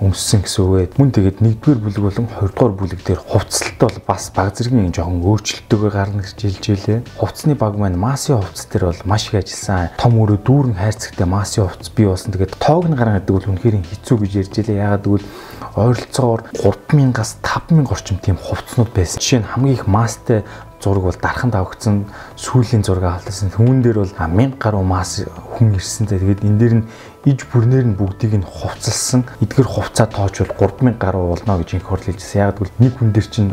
[0.00, 0.96] өмссөн гэсэн үг.
[0.96, 5.92] Мөн тэгээд 1-р бүлэг болон 2-р бүлэг дээр хувцсалтай бол бас баг зэргийн жоохон өөрчлөлтөөгөө
[5.92, 6.98] гарна гэж хэлж илээ.
[7.20, 9.92] Хувцсны баг маань массын хувцс дээр бол маш их ажилласан.
[10.00, 12.32] Том өрөө дүүрэн хайрцагтай масс масын хувцас бий болсон.
[12.32, 14.82] Тэгээд тоог нь гараа гэдэг бол үнэхээр хэцүү гэж ярьж илээ.
[14.86, 15.26] Ягаад гэвэл
[15.74, 19.18] ойролцоогоор 3000-аас 5000 орчим тийм хувцснууд байсан.
[19.18, 20.46] Жишээ нь хамгийн их мастай
[20.78, 22.06] зураг бол дархан давагдсан
[22.38, 23.50] сүүлийн зураг авалтсан.
[23.50, 25.26] Хүмүүн дээр бол 1000 гаруй мас
[25.58, 26.22] хүн ирсэнтэй.
[26.22, 26.86] Тэгээд энэ дээр нь
[27.28, 29.28] иж бүрнээр нь бүгдийг нь хувцалсан.
[29.44, 32.40] Эдгэр хувцаа тоож бол 3000 гаруй болно гэж инх хурл хэлжсэн.
[32.40, 33.52] Яг гэвэл нэг хүн дээр чинь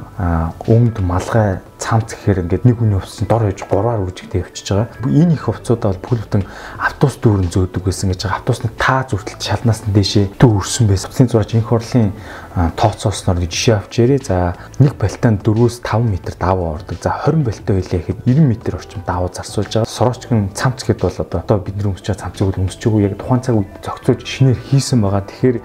[0.71, 4.88] өмд малгай цамц гэхээр ингээд нэг хүний хувцас чинь дор хэж гурваар үржигтэй явчихж байгаа.
[5.03, 6.43] Энэ их хувцуудаа бол бүл бүтэн
[6.80, 8.39] автобус дүүрэн зөөдөг байсан гэж байгаа.
[8.39, 11.12] Автобусны таа зүртэл шалнаас нь дээшээ дүү өрсөн байсан.
[11.12, 12.15] Хувцсын зураач инх хурлын
[12.58, 14.22] тооцоосноор нэг жишээ авч ярээ.
[14.26, 16.98] За нэг балтаанд 4-5 м даваа ордог.
[16.98, 19.86] За 20 балтай байлаа гэхэд 90 м орчим даваа зарцуулж байгаа.
[19.86, 23.42] Сороочгын цамц гэд бол одоо бид нар өмсөж байгаа цамцыг үл өмсөж байгаа яг тухайн
[23.46, 25.21] цаг үед зохицуулж шинээр хийсэн байгаа.
[25.29, 25.58] Тэгэхээр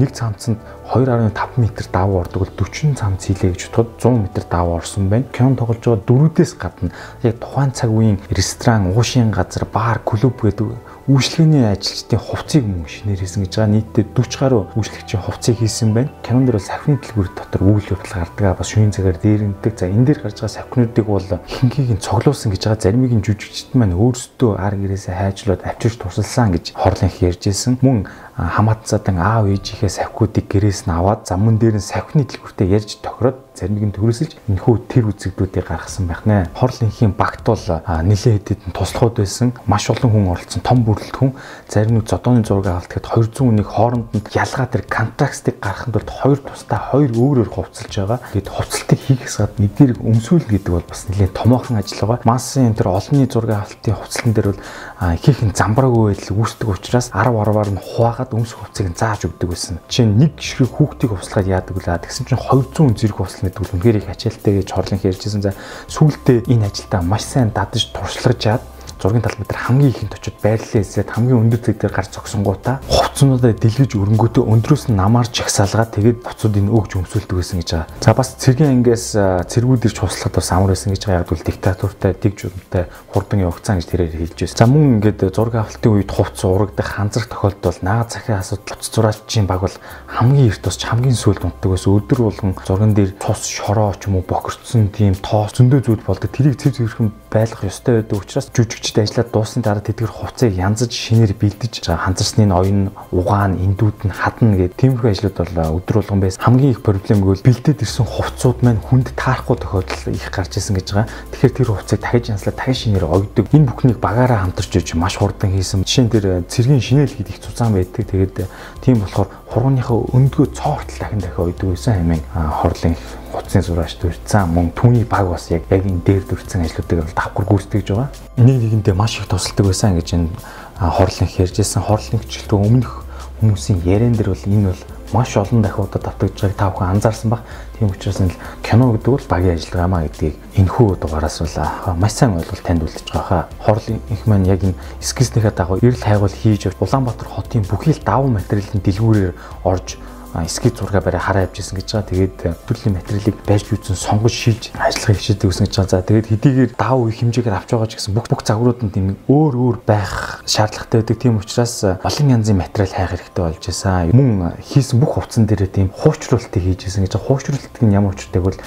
[0.00, 0.58] нэг цамцанд
[0.88, 5.28] 2.5 м даваа ордог бол 40 цамц хийлээ гэж бодоход 100 м даваа орсон байна.
[5.34, 10.66] Кинон тоглож байгаа дөрүүдээс гадна яг тухайн цаг үеийн ресторан, уушийн газар, бар, клуб гэдэг
[11.10, 13.74] үйлчлэгээний ажилчдын хувцсыг мөн шинээр хийсэн гэж байгаа.
[13.74, 16.14] Нийтдээ 40 гаруй үйлчлэгчийн хувцсыг хийсэн байна.
[16.22, 18.54] Кинонд дэр бол савхины дэлгүүр дотор үйл явдал гардаг.
[18.54, 19.74] Бас шүйн цагаар дээрэндэг.
[19.74, 22.82] За энэ дээр гарч байгаа савхинуудыг бол хинхийг нь цоглуулсан гэж байгаа.
[22.86, 27.82] Заримыг нь жүжигчд маань өөрсдөө ар гэрээсээ хайжлаад авчирч тусалсан гэж хорлон ярьжсэн.
[27.82, 28.06] Мөн
[28.36, 33.84] хамаатцаадан аав ээжийнхээ савхиудыг гэрээс нь аваад замун дээр нь савхины дэлгүүртээ ярьж тохироод заримыг
[33.90, 36.48] нь төрөсөлж энэхүү тэр үзэгдүүдийг гаргасан байх нэ.
[36.56, 39.52] Хорлынхийн багт бол нэлээд хэдэд туслахуд байсан.
[39.66, 41.36] Маш олон хүн оролцсон том бүрэлдэхүүн
[41.68, 46.08] зарим нэг зодооны зураг авалт гэхэд 200 хүнийг хооронд нь ялгаа тэр контрастыг гаргахын тулд
[46.08, 48.18] хоёр тусдаа хоёр өөрөөр хувцалж байгаа.
[48.32, 52.24] Тэгэд хувцалтыг хийхээс гадна эдгэрийг өмсүүл гэдэг бол бас нэлээд томоохон ажил байгаа.
[52.24, 54.62] Массын тэр олонний зураг авалтын хувцлан дээр бол
[55.00, 59.80] ихийнх нь замбраагүй байдал үүсдэг учраас 10 10-аар нь хуваагаад өмсөх хувцсыг зааж өгдөг байсан.
[59.88, 61.96] Жишээ нь нэг гişрэг хүүхдийг хувцлагаад яадаг вэ?
[62.04, 65.40] Тэгсэн чинь 200 зэрэг хувцлна гэдэг бол үнээр их ачаалттай гэж хорлон ярьжсэн.
[65.40, 65.56] За
[65.88, 68.62] сүүлдээ энэ ажилдаа маш сайн дадаж туршлагаж чад
[69.00, 73.52] зургийн талбай дээр хамгийн ихэнд очиод байрлалаа эсрээд хамгийн өндөр зэг дээр гарч зогсонгуудаа хувцснуудаа
[73.56, 77.88] дэлгэж өрөнгөтөө өндрөөс нь намаар жагсаалгаад тэгээд буцуудыг өгж өмсүүлдэг байсан гэж байгаа.
[78.00, 81.20] За бас цэргийн ангиас цэргүүд ирж хуслахад бас амар байсан гэж байгаа.
[81.24, 84.58] Яг бол диктатуртай, дэг журамтай хурдан явагцсан гэж тэрээр хэлж байсан.
[84.60, 89.46] За мөн ингээд зураг авалтын үед хувц урагдах ханзар тохиолдол наад захын асуудал утас зураачийн
[89.46, 89.76] баг бол
[90.06, 91.96] хамгийн эрт тусч хамгийн сүүлд унтдаг байсан.
[91.96, 96.30] Өдөр болгон зурган дээр цус шороо ч юм уу бохирдсон тийм тоо зөндөө зүйл болдог.
[96.30, 100.90] Тэрийг цэв цэвэрхэн байлгах ёстой байдаг учраас жүжигч Эмчтэй ажиллаад дуусны дараа тэдгэр хувцыг янзаж
[100.90, 106.42] шинээр бэлдэж ханзарсны ноён угаан эндүүд нь хадна гэдэг тиймэрхүү ажлууд бол өдөр болгон байсан.
[106.42, 110.86] Хамгийн их проблем гэвэл бэлдээд ирсэн хувцууд маань хүнд таарахгүй тохиолдол их гарч ирсэн гэж
[110.90, 111.06] байгаа.
[111.06, 113.46] Тэгэхээр тэр хувцыг дахиж янзлаад дахиж шинээр ойдог.
[113.54, 115.86] Энэ бүхнийг багаараа хамтарч иж маш хурдан хийсэн.
[115.86, 118.10] Жишээ нь тэр цэргийн шинээл гэдэг их цуцаан байдаг.
[118.10, 118.50] Тэгээд
[118.82, 122.22] тийм болохоор хурууныхаа өндгөө цоортол дахин дахин ойдог байсан хэмээн
[122.58, 122.98] хорлын
[123.32, 127.46] гуцны зураач дүрцэн мөн түүний баг бас яг яг энэ дээр дүрцэн ажлуудыг бол давхар
[127.46, 128.10] гүйцэтгэж байгаа.
[128.36, 130.28] Нэг нэгэндээ маш их тусалдаг байсан гэж энэ
[130.76, 131.82] хорлонх ярьжсэн.
[131.86, 133.06] Хорлонхчлээ өмнөх
[133.40, 137.40] хүмүүсийн яриан дээр бол энэ бол маш олон дахиудад давтагдж байгааг та бүхэн анзаарсан баг.
[137.78, 142.36] Тийм учраас энэ кино гэдэг бол багийн ажиллагаа маа гэдгийг энэхүү дугаараас бол маш сайн
[142.36, 143.48] ойлгол танд үлдэж байгаа хаа.
[143.64, 148.30] Хорлын их маань яг энэ эскизнийхээ дагуу эрэл хайгуул хийж Улаанбаатар хотын бүхий л давуу
[148.30, 149.98] материалын дэлгүүрээр орж
[150.46, 152.10] скет зургаа барай хараа явжсэн гэж байгаа.
[152.10, 155.90] Тэгээд э, төрлийн материалыг байж үүсэн сонгож шилж ажиллах хийдэг гэсэн гэж байгаа.
[155.90, 159.06] За тэгээд хэдийгээр дав үе хэмжээгээр авч байгаа ч гэсэн бүх бүх загварууд нь тийм
[159.26, 161.18] өөр өөр байх шаардлагатай байдаг.
[161.18, 164.14] Тийм учраас э, олон янзын материал хайх хэрэгтэй болж байсан.
[164.14, 167.26] Мөн хийсэн бүх хувцсан дээрээ тийм хуучруулалтыг хийжсэн гэж байгаа.
[167.26, 168.58] Хуучруулалт нь ямар учиртайг бол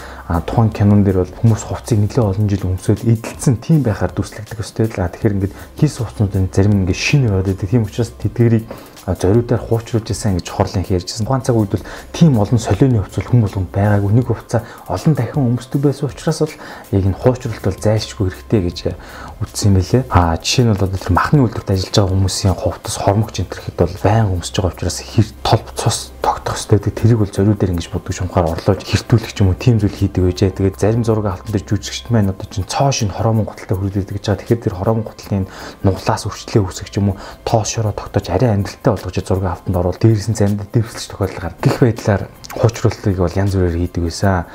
[0.47, 4.87] тухайн кинон дээр бол хүмүүс хувцсыг нэлээд олон жил өмсөөл эдэлсэн тийм байхаар дүрслэгдэх өстэй
[4.91, 4.99] л.
[4.99, 7.69] Тэгэхээр ингээд хийсэн хувцнуудын зарим ингээд шинэ яваад байдаг.
[7.69, 8.65] Тийм учраас тэдгэрийг
[9.07, 11.27] зориудаар хуучруулж исэн гэж хорлон ярьжсэн.
[11.27, 11.85] Тухайн цаг үед бол
[12.15, 16.55] тийм олон солионы хувцас хүн болгон байгаагүй нэг хувцас олон дахин өмсдөг байсан учраас бол
[16.91, 18.77] яг энэ хуучралт бол зайлшгүй хэрэгтэй гэж
[19.43, 20.03] үздсэн юм байлээ.
[20.07, 23.77] А жишээ нь бол одоо тэр махны үйлдвэрт ажиллаж байгаа хүмүүсийн хувцас хормогч энэ төрхэд
[23.77, 27.91] бол байнга өмсөж байгаа учраас хэр толб цус тогтох хэрэгтэй тэрийг бол зориуд дээр ингэж
[27.91, 30.55] боддог шумхаар орлож хэртүүлэх юм уу тийм зүйл хийдэг байжээ.
[30.55, 34.39] Тэгээд зарим зураг алтан дээр жүжигчт маань одоо чинь цоо шин хороомон гуталтай гэж байгаа.
[34.39, 35.51] Тэгэхээр тэр хороомон гуталын
[35.83, 40.29] нуглаас өвчлөө үүсэх юм уу тоос шороо тогтоож арай амжилттай болгож зураг автанд орвол дээрээс
[40.29, 41.61] нь заримдаа дэвсэлж тохиолдол гардаг.
[41.65, 42.23] Гэх байдлаар
[42.53, 44.45] хуучруулалтыг бол янз бүрээр хийдэг байсан.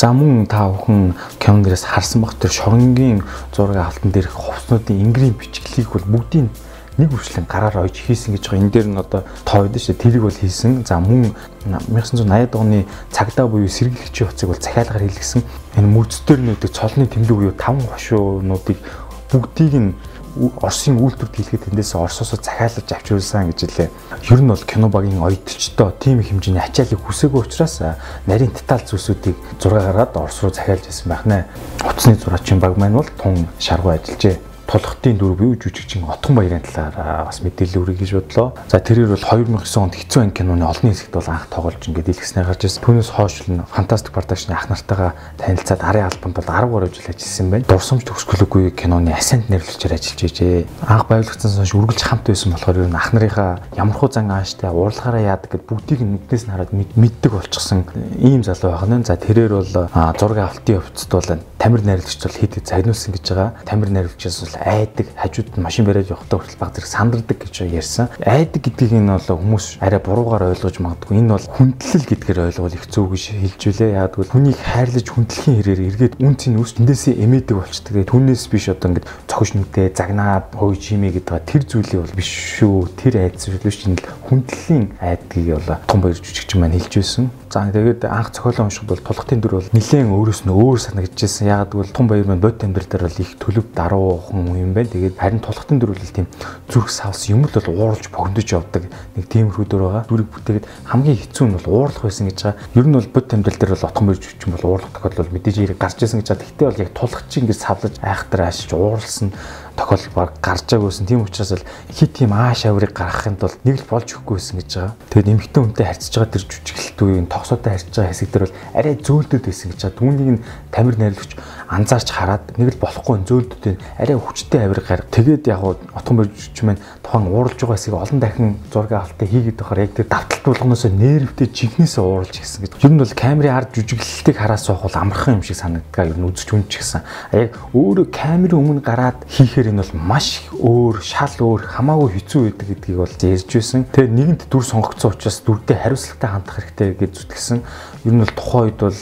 [0.00, 3.20] За мөн та бүхэн кинон дээрээс харсан бах тэр шоронгийн
[3.52, 6.48] зураг алтан дээрх хувцнуудын ингрийн бичглийг бол бүгдийг
[6.96, 8.60] нэг үрчлэн гараар ойж хийсэн гэж байгаа.
[8.64, 10.00] Энэ дээр нь одоо байдаг шүү.
[10.00, 10.88] Тэрийг бол хийсэн.
[10.88, 11.36] За мөн
[11.68, 15.44] 1980-ад оны цагдаа буюу сэргийлэгчийн хувцыг бол захиалгаар хийлгсэн.
[15.76, 18.80] Энэ мөрцдөр нүүдийг цолны тэмдэг буюу таван хошуунуудыг
[19.28, 19.92] бүгдийг нь
[20.36, 23.88] Оросын үйлдвэрт хийлгээд тэндээс Оросоос захиалж авч ирсэн гэж хэлээ.
[24.28, 27.80] Ер нь бол кино багийн оюутчдоо тийм их хэмжээний ачааллыг хүсээгүй учраас
[28.28, 31.48] нарийн деталь зүйлсүүдийг зураг гаргаад Орос руу захиалж ирсэн байх нэ.
[31.80, 34.55] Утасны зураачийн баг маань бол тун шаргуу ажиллажээ.
[34.66, 38.52] Тулхтын дүр буюу жүжигчин Отгон баярын талаар бас мэдээлэл өргөе гэж бодлоо.
[38.66, 42.50] За тэрээр бол 2009 онд хэцүү анги киноны олонний хэсэгт бол анх тоглож ингээд илгэснээр
[42.50, 42.82] гарч ирсэн.
[42.82, 47.50] Түүнээс хойш л фантастик продакшны ах нартайгаа танилцаад арын албанд бол 10 гаруй жил ажилласан
[47.50, 47.68] байна.
[47.70, 50.66] Дурсамж төгсгөлгүй киноны асент нэрлэгчээр ажиллаж байжээ.
[50.82, 55.38] Анх баялагцсан сонш үргэлж хамт байсан болохоор ер нь ах нарынхаа ямархуу зан ааштай уурлахаараа
[55.38, 57.86] яадаг гэд бүгдийг нүднээс нь хараад мэддэг болчихсон
[58.18, 59.06] ийм залуу байна.
[59.06, 63.50] За тэрээр бол зураг авалтын явцад бол тамир найрлагч бол хэд загнуулсан гэж байгаа.
[63.64, 68.08] Тамир найрлагчаас бол айдаг, хажууд нь машин бариад явахдаа хүртэл баг зэрэг сандардаг гэж ярьсан.
[68.24, 71.20] Айдаг гэдгийг нь бол хүмүүс арай буруугаар ойлгож магадгүй.
[71.20, 73.96] Энэ бол хүндлэл гэдгээр ойлгол их зөв гэж хэлж үлээ.
[73.96, 78.04] Яг тэгвэл хүнийг хайрлаж хүндлэхийн хэрээр эргээд үнцийн үс тэндээсээ эмээдэг болчтой.
[78.06, 82.30] Түүнээс биш одоо ингээд цохиш нүдэ загнаа хөөж чимээ гэдэг тэр зүйлийг бол биш
[82.60, 82.88] шүү.
[82.96, 87.30] Тэр айдас биш чинь хүндлийн айдгийг бол том баяр жүжигч маань хэлж байсан.
[87.56, 91.48] За тэгээд анх цохиолоо уншихад бол тулхтын дүр бол нэлээд өөрөөс нь өөр санагдчихсан.
[91.48, 94.92] Ягаад гэвэл том баяр маань бод амьдрал дээр бол их төлөв даруухан юм байна.
[94.92, 96.28] Тэгээд харин тулхтын дүр бол тийм
[96.68, 100.04] зүрх савс юм л бол ууралж богдож явдаг нэг тиймэрхүү дүр байгаа.
[100.04, 102.60] Дүрийг бүтээгээд хамгийн хэцүү нь бол уурлах байсан гэж байгаа.
[102.76, 105.80] Ер нь бол бод амьдрал дээр бол отгон баяр жүжигч бол уурлах тохиолдол мэдээж хэрэг
[105.80, 106.44] гарч ирсэн гэж байгаа.
[106.44, 109.32] Гэхдээ бол яг тулхч ингэж савлаж айхтар аашиж ууралсан
[109.76, 111.06] тохиолдол баг гарч байгүйсэн.
[111.06, 114.96] Тийм учраас л хит тийм ааш авирыг гаргахын тулд нэг л болж өгөхгүйсэн гэж байгаа.
[115.12, 118.94] Тэгээд эмэгтэй хүнтэй харьцаж байгаа тэр жүжиглэлт үеийн тогсоотой харьцаж байгаа хэсэг дээр бол арай
[118.96, 119.98] зөөлдөд байсан гэж байгаа.
[120.00, 121.32] Түүнийг нь тамир найрлагч
[121.68, 123.64] анзаарч хараад нэг л болохгүй зөөлдөд
[123.98, 125.10] арай хүчтэй авир гарга.
[125.10, 129.82] Тэгээд яг отгон боржч маань тухайн ууралж байгаа хэсгийг олон дахин зураг авалтаа хийгээд байхаар
[129.82, 132.72] яг тэр давталт болгоноос нервтэй жигнэсээ ууралж гисэн гэж.
[132.86, 136.06] Ер нь бол камерын ард жүжиглэлтийг хараад суух бол амархан юм шиг санагддаг.
[136.06, 137.02] Ер нь үзэж үнч гисэн.
[137.34, 142.66] Яг өөрөө камерын өмнө гараад хийхээр энэ бол маш өөр, шал өөр, хамаагүй хэцүү байдаг
[142.70, 143.84] гэдгийг бол ярьж байсан.
[143.90, 147.58] Тэгээд нэгэнт дүр сонгогдсон учраас дүрдээ хариуцлагатай хандах хэрэгтэй гэж зүтгэсэн.
[148.06, 149.00] Ер нь бол тухайн үед бол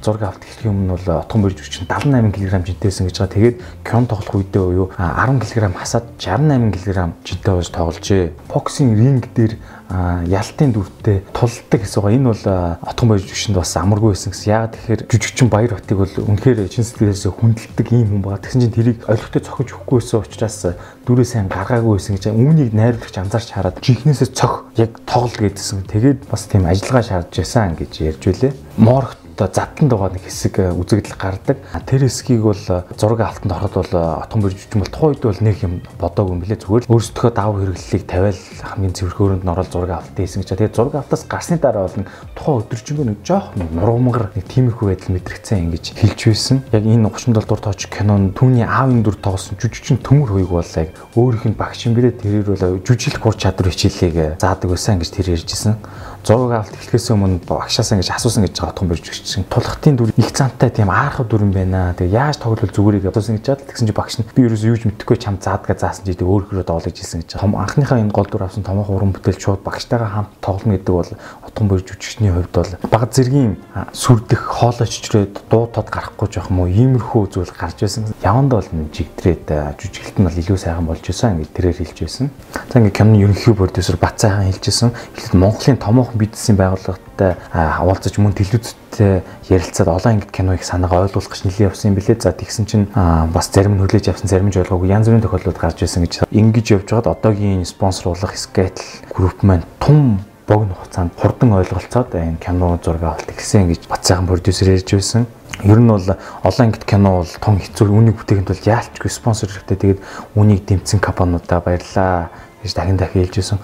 [0.00, 3.34] зураг авалт гэхлийн өмнө бол отгон борж өчн 78 кг жинтэйсэн гэж байгаа.
[3.36, 8.24] Тэгээд кон тоглох үедээ буюу 10 кг хасаад 68 кг жинтэй болж тогложээ.
[8.48, 12.16] Боксинг ринг дээр ялтын дүртэй тулдаг гэсэн байгаа.
[12.16, 12.44] Энэ бол
[12.86, 14.50] отгон баяр жүжигчэнд бас амаргүй байсан гэсэн.
[14.50, 18.42] Яагаад тэгэхээр жүжигчин Баяр Батыг бол үнэхээр чин сэтгэлээс хүндэлдэг юм хүн байгаа.
[18.46, 20.58] Тэгсэн чинь тэрийг олигтой цохиж өгөхгүй байсан учраас
[21.04, 25.84] дүрээ сайн гаргаагүй байсан гэж үүнийг найруулагч анзаарч хараад жихнээсээ цох яг тоглол гэдсэн.
[25.90, 28.52] Тэгээд бас тийм ажиллагаа шаардж байсан гэж ярьж үлээ.
[28.78, 31.56] Моргт одоо задланд байгаа нэг хэсэг э, үзэгдэл гардаг.
[31.88, 35.24] Тэр хэсгийг бол э, зураг алтанд ороход бол э, отгон бирж юм бол тухайн үед
[35.24, 36.60] бол нэг юм бодоогүй юм билээ.
[36.60, 40.50] Зүгээр л өөрсдөө даваа хэрэглэлийг тавиал хамгийн цэвэрхөөрөнд нь ороод зураг авалт хийсэн гэж.
[40.60, 41.96] Тэгээд зураг авалтаас гарсны дараа бол
[42.36, 46.56] тухайн өдөржингөө нэг жоох нурмгар нэг тиймэрхүү байдал мэдрэгцэн ингэж хэлж байсан.
[46.76, 50.92] Яг энэ 37 дугаар тооч кинонд түүний аавын дүр тоглосон жүжигчин төмөр хуйг бол яг
[51.16, 52.20] өөрийнх нь багш юм билээ.
[52.20, 55.80] Тэрээр бол жүжиглэх ур чадвар хичээлийг заадаг байсан гэж тэр ярьжсэн
[56.24, 59.44] зураг авалт эхлэхээс өмнө багшаасаа ингэж асуусан гэж байгаа том бирж өгчихсэн.
[59.48, 61.94] Тулхтын дүр их цантай тийм аархав дүр юм байна.
[61.96, 65.16] Тэгээ яаж тоглол зүгээрийг асуусан гэж чад тэгсэн чи багш нь би ерөөсөө юуж мэдхгүй
[65.16, 67.40] чам заадгаа заасан чи өөр хөрөө доолож ийсэн гэж.
[67.40, 71.10] Том анхныхаа энэ гол дүр авсан томоохон уран бүтээл шууд багштайгаа хамт тоглоно гэдэг бол
[71.46, 73.56] утган бирж үжигчний хувьд бол баг зэргийн
[73.92, 78.10] сүрдэх хоолойчрээд дуу тод гарахгүй жоох юм уу иймэрхүү зүйл гарч байсан.
[78.26, 79.46] Яванд бол жигдрээд
[79.78, 82.30] жүжиглэлт нь бол илүү сайхан болж исэн гэж тэрээр хэлж байсан.
[82.72, 84.90] За ингээ киноны ерөнхий продюсер Бат сайхан хэлж исэн.
[85.14, 91.30] Эхлээд Монголын томоохон бизнесийн байгууллагатай уулзаж мөн телевизтэй ярилцаад олон ангид кино их санаагаа ойлгуулах
[91.30, 92.20] гэж нэлээд явсан юм билээ.
[92.20, 95.82] За тэгсэн чинь бас зарим нь хүлээж авсан, зарим нь ойлгоогүй янз бүрийн тохиолдлууд гарч
[95.82, 96.26] ирсэн гэж.
[96.30, 98.82] Ингэж явж байгаад одоогийн спонсорлох Skatel
[99.14, 104.26] групп маань тун богино хугацаанд хурдан ойлголцоод энэ кино зураг авалт ихсэн гэж бат сайхан
[104.26, 105.26] продюсер ярьж байсан.
[105.62, 106.02] Ер нь бол
[106.42, 109.76] олон ангит кино бол том хэцүү үнийг бүтээхэд бол яалчгүй спонсор хэрэгтэй.
[109.76, 110.00] Тэгээд
[110.34, 112.30] үнийг дэмцсэн компаниудаа баярлаа
[112.62, 113.58] гэж дахин дахин хэлж байсан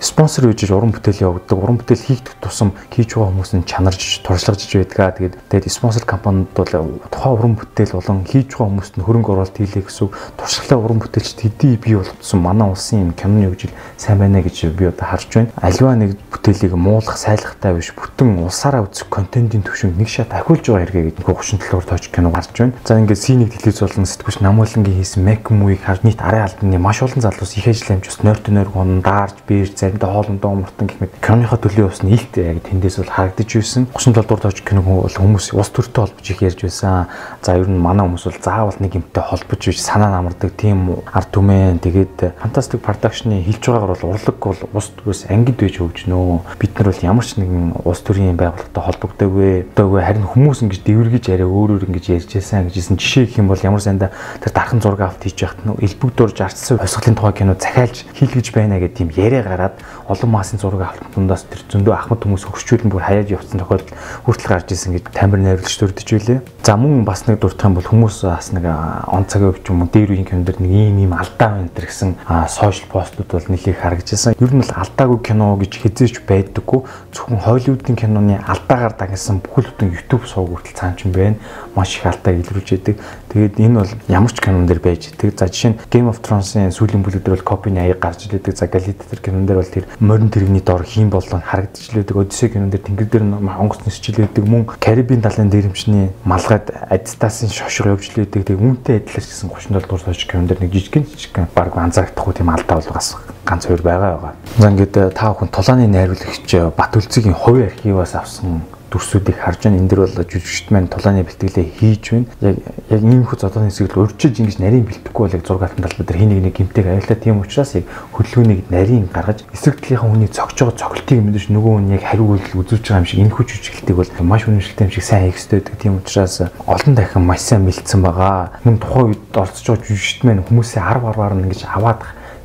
[0.00, 1.56] спонсор үжиж уран бүтээл явуулдаг.
[1.60, 5.12] Уран бүтээл хийгдэх тусам хийж байгаа хүмүүс нь чанарж туршлагаж байдгаа.
[5.12, 6.72] Тэгээд тэгээд спонсор компаниуд бол
[7.12, 10.08] тухайн уран бүтээл болон хийж байгаа хүмүүст нь хөрөнгө оруулалт хийлээ гэсэн
[10.40, 14.88] туршлагатай уран бүтээлч төдий бий болгосон манай улсын юм киноны үжил сайн байна гэж би
[14.88, 15.52] одоо харж байна.
[15.60, 20.88] Аливаа нэг бүтээлийг муулах, сайлгахтай биш бүтэн улсаараа үзэх контентын төвшинг нэг шат ахиулж байгаа
[20.88, 22.72] хэрэгэ гэдэг гуйшин талаар тооч кино гарч байна.
[22.88, 27.02] За ингээд синийг телевиз болон сэтгүүлч Намуулангийн хийсэн Mac movie-г харж нийт арын албаны маш
[27.04, 31.58] олон залуус их ажил нойртой нойр гон даарж бэрж заримдаа хоолндоо умартан гэх мэт киноныхоо
[31.58, 33.86] төлөө усны илт яг тэндээс бол харагдаж байсан.
[33.94, 37.10] 37 дугаар тооч кино бол хүмүүс ус төртэй холбож их ярьж байсан.
[37.42, 41.30] За ер нь манай хүмүүс бол заавал нэг юмтай холбож биш санаа намардаг тийм ард
[41.34, 46.58] түмэн тэгээд фантастик продакшны хэлж байгаагаар бол урлаг бол ус төрөөс ангид байж хөгжнөө.
[46.60, 49.50] Бид нар бол ямар ч нэгэн ус төрийн байгууллагатай холбогдоогүй.
[49.74, 53.58] Одоогүй харин хүмүүс ингэж дэвэргэж яриа өөрөөр ингэж ярьж байсан гэжсэн жишээ гэх юм бол
[53.58, 57.54] ямар санда тэр дархан зураг авт хийж яхад нь элбэг дурж арчсан хувьсгалын тухай кино
[57.58, 62.24] захиалж хийлгэж байна гэдэг тийм яриа гараад олон массын зураг авалт дундаас тэр зөндөө ахмад
[62.24, 63.94] хүмүүс хөрчүүлэн бүр хаяад явцсан тохиолдол
[64.26, 66.40] хүртэл гарч исэн гэж тамир найруулагч төрдөж байлээ.
[66.62, 68.64] За мөн бас нэг дуртах юм бол хүмүүс бас нэг
[69.08, 71.88] он цагийн өв ч юм уу дээр үеийн кинонд нэг ийм ийм алдаа байна гэх
[71.88, 72.10] гэсэн
[72.50, 74.36] сошиал постууд бол нэлээд харагдажсэн.
[74.38, 76.84] Ер нь бол алдаагүй кино гэж хизээч байдаггүй.
[77.14, 81.36] Зөвхөн Холливуудын киноны алдаагаар дагнасан бүхэл бүтэн YouTube сууг хүртэл цаан ч юм байна.
[81.74, 82.96] Маш их алдааг илрүүлж яадаг.
[83.30, 85.38] Тэгээд энэ бол ямар ч кинон дэр байж идэг.
[85.38, 88.58] За жишээ нь Game of Thrones-ын сүүлийн бүлэг дээр бол копины аяг гарч ирэдэг.
[88.58, 92.16] За Gladiator кинон дээр бол тэр морин тэрэгний дор хийм болон харагдаж лээдэг.
[92.16, 94.44] Odyssey кинон дээр тэнгэр дээр онгоц нисчилээдэг.
[94.44, 98.44] Мөн Caribbean далайн дээрэмчний малгайд адитасын шошго явж лээдэг.
[98.44, 102.50] Тэгээ үүнтэй адилхан гэсэн 37 дугаар сошг кинон дээр нэг жижигхэн жижигхэн баг анзаардахгүй тийм
[102.50, 103.16] алдаа бол бас
[103.46, 104.34] ганц хоёр байгаа байгаа.
[104.58, 109.78] За ингээд та бүхэн тулааны найруулагч Бат Үлцгийн хувийн архиваас авсан дүрсүүдийг харж байна.
[109.78, 112.26] Энд дэр бол жүжигчт маань тулааны бэлтгэлээ хийж байна.
[112.42, 112.56] Яг
[112.90, 116.06] яг ийм их зодооны хэсэг л урьдчилж ингэж нарийн бэлтгэхгүй бол яг 6 алтан талбар
[116.06, 120.28] дээр хин нэг нэг гимтэйг аюултай тийм учраас яг хөдөлгөөнийг нарийн гаргаж эсрэг талынхаа хүний
[120.28, 123.48] цогж байгаа цогтыг мэдээж нөгөө хүн яг хариу үйлдэл үзүүлж байгаа юм шиг энэ хүч
[123.54, 125.78] жүжиглэлтийг бол маш үнэмшилтэй юм шиг сайн хийх хэрэгтэй гэдэг.
[125.78, 126.36] Тийм учраас
[126.66, 128.58] олон дахин маш сайн бэлдсэн байгаа.
[128.66, 132.00] Мөн тухайн үед орцож байгаа жүжигчт маань хүмүүсээ 10 10-аар нь ингэж аваад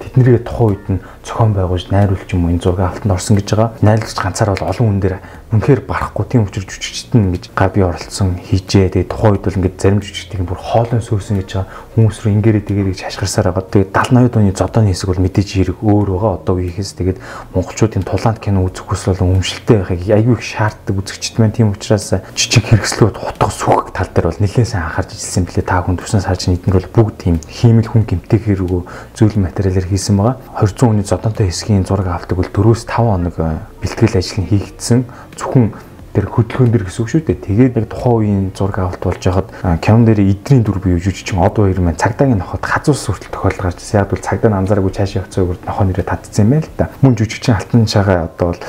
[0.06, 3.73] тэднэрээ тухайн үед нь зохион байгуулж найруулж юм энэ зураг автанд орсон гэж байгаа.
[3.82, 5.15] Найруулагч ганцаар бол олон хүн дээр
[5.51, 8.93] үнэхээр барахгүй тийм учраас жүжигчд нь ингэж габи оролцсон хийжээ.
[8.93, 12.63] Тэгээ тухайн үед бол ингэж зарим жүжигчдийн бүр хоолой сөөсөн гэж байгаа хүмүүс рүү ингээрээ
[12.69, 13.71] тэгэрэй гэж хашгирсаар байгаа.
[13.73, 16.34] Тэгээ 70 80 оны зодооны хэсэг бол мэдээж хэрэг өөр байгаа.
[16.43, 17.19] Одоо үеийнхээс тэгээд
[17.55, 22.13] монголчуудын тулаанд кино үзэх хүсэл бол өмшөлтэй байхыг аягүй их шаарддаг үзэгчд маань тийм учраас
[22.36, 26.28] жижиг хэрэгслүүд хутга сүх тал дээр бол нэлээд сайн анхаарч ирсэн блэ та хүн төснөөс
[26.28, 30.36] харж эдгээр бол бүгд тийм хиймэл хүн гимтэй хэрэг зүйл материалаар хийсэн байгаа.
[30.59, 35.07] 200 хүний зодонтой хэсгийн зураг авдаг бол 4-5 хоног э, бэлтгэл ажил нь хийгдсэн.
[35.39, 35.72] Зөвхөн
[36.16, 37.43] тэр хөдөлгөөн дэр гэсэн үг шүү дээ.
[37.43, 39.51] Тэгээд яг тухайн үеийн зураг авалт болж байхад
[39.84, 43.84] кинон дээр эдрийн дүр бий жүжигчин од хоёр маань цагдаагийн нохот хазуус хүртэл тохиолдол гарч
[43.84, 43.99] ирсэн.
[43.99, 46.88] Яг бол цагдаа нь анзаараагүй цаашаа явцсан өгөрд нохоо нэрээ татцсан юм байна л да.
[47.03, 48.61] Мөн жүжигчин алтан шагаа одоо бол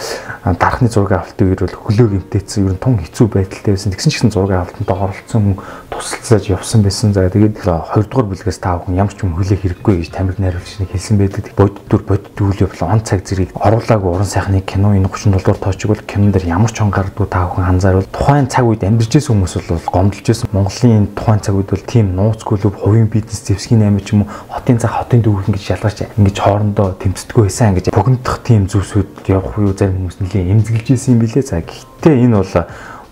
[0.59, 3.91] дарахны зураг авалтын үеэр бол хөлөө гимтээсэн ер нь тун хэцүү байдалтай байсан.
[3.95, 5.57] Тэгсэн ч гэсэн зураг авалтанд оролцсон хүн
[5.91, 7.15] тусалцаж явсан байсан.
[7.15, 10.79] За тэгээд 2 дугаар бүлгээс та бүхэн ямар ч юм хүлээх хэрэггүй гэж тамир найруулагч
[10.83, 11.51] нэг хэлсэн байдаг.
[11.57, 15.59] Бодит дүр бодит үйл явдал он цаг зэрэг оруулаагүй уран сайхны кино энэ 37 дугаар
[15.59, 19.13] тоочиг бол кинон дээр ямар ч он гардгүй та бүхэн анзаарвал тухайн цаг үед амьдарч
[19.13, 20.49] байсан хүмүүс бол гомдолж байсан.
[20.57, 24.33] Монголын тухайн цаг үед бол тийм нууцгүй л хувийн бизнес зэвсгийн аймаг ч юм уу
[24.49, 29.53] хотын цаг хотын дүүх ингэж ялгарч ингэж хоорондоо тэмцдэггүй байсан гэж богиндох тийм зүйлсүүд явах
[29.53, 31.45] уу зарим хүмүүс нэлийн эмзэглэж исэн юм билээ.
[31.45, 32.55] За гэхдээ энэ бол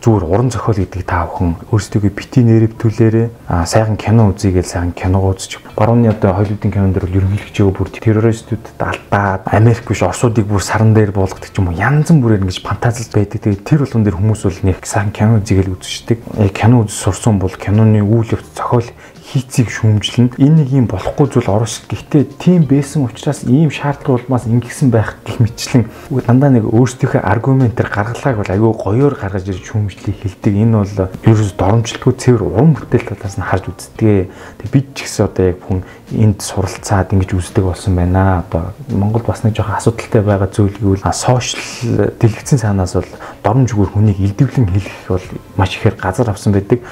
[0.05, 3.29] зүгээр уран зохиол гэдэг та бүхэн өөрсдөө бити нэрвтүүлээрээ
[3.65, 5.65] сайхан кино үзье гэж сайхан кино үзчих.
[5.73, 10.93] Барууны одоо Холливуудын кинон дэр бол ерөнхийлөгчөө бүр террористүүд алдаад Америк биш Оросуудыг бүр саран
[10.93, 13.41] дээр буулгадаг ч юм уу янз бүрээр ингэж фантазилж байдаг.
[13.49, 16.19] Тэгээд тэр болгон дээр хүмүүс бол нэг сайхан кино үзье гэж үзчихдэг.
[16.53, 18.93] Кино үзэж сурсан бол киноны үйл явц зохиол
[19.35, 24.47] хийцийг шүүмжлэн энэ нэг юм болохгүй зүйл орос гэхдээ тийм байсан учраас ийм шаардлага улмаас
[24.47, 25.91] ингэсэн байх гэх мэтчлэн
[26.23, 31.53] дандаа нэг өөрсдийнхөө аргументээр гаргалааг бол аюу гоёор гаргаж ирж шүүмжлэх хэлдэг энэ бол ерөөс
[31.59, 34.31] доромжилтгүй цэвэр уран бүтээл талаас нь харж үздэг.
[34.31, 35.83] Тэг бид ч гэсэн одоо яг хүн
[36.15, 38.47] энд суралцаад ингэж үздэг болсон байна.
[38.47, 43.11] Одоо Монгол бас нэг жоохон асуудалтай байгаа зүйл гэвэл сошиал дэлгэцийн цаанаас бол
[43.43, 45.27] доромжгүй хүнийг илдэвлэн хэлэх бол
[45.59, 46.87] маш ихээр газар авсан байдаг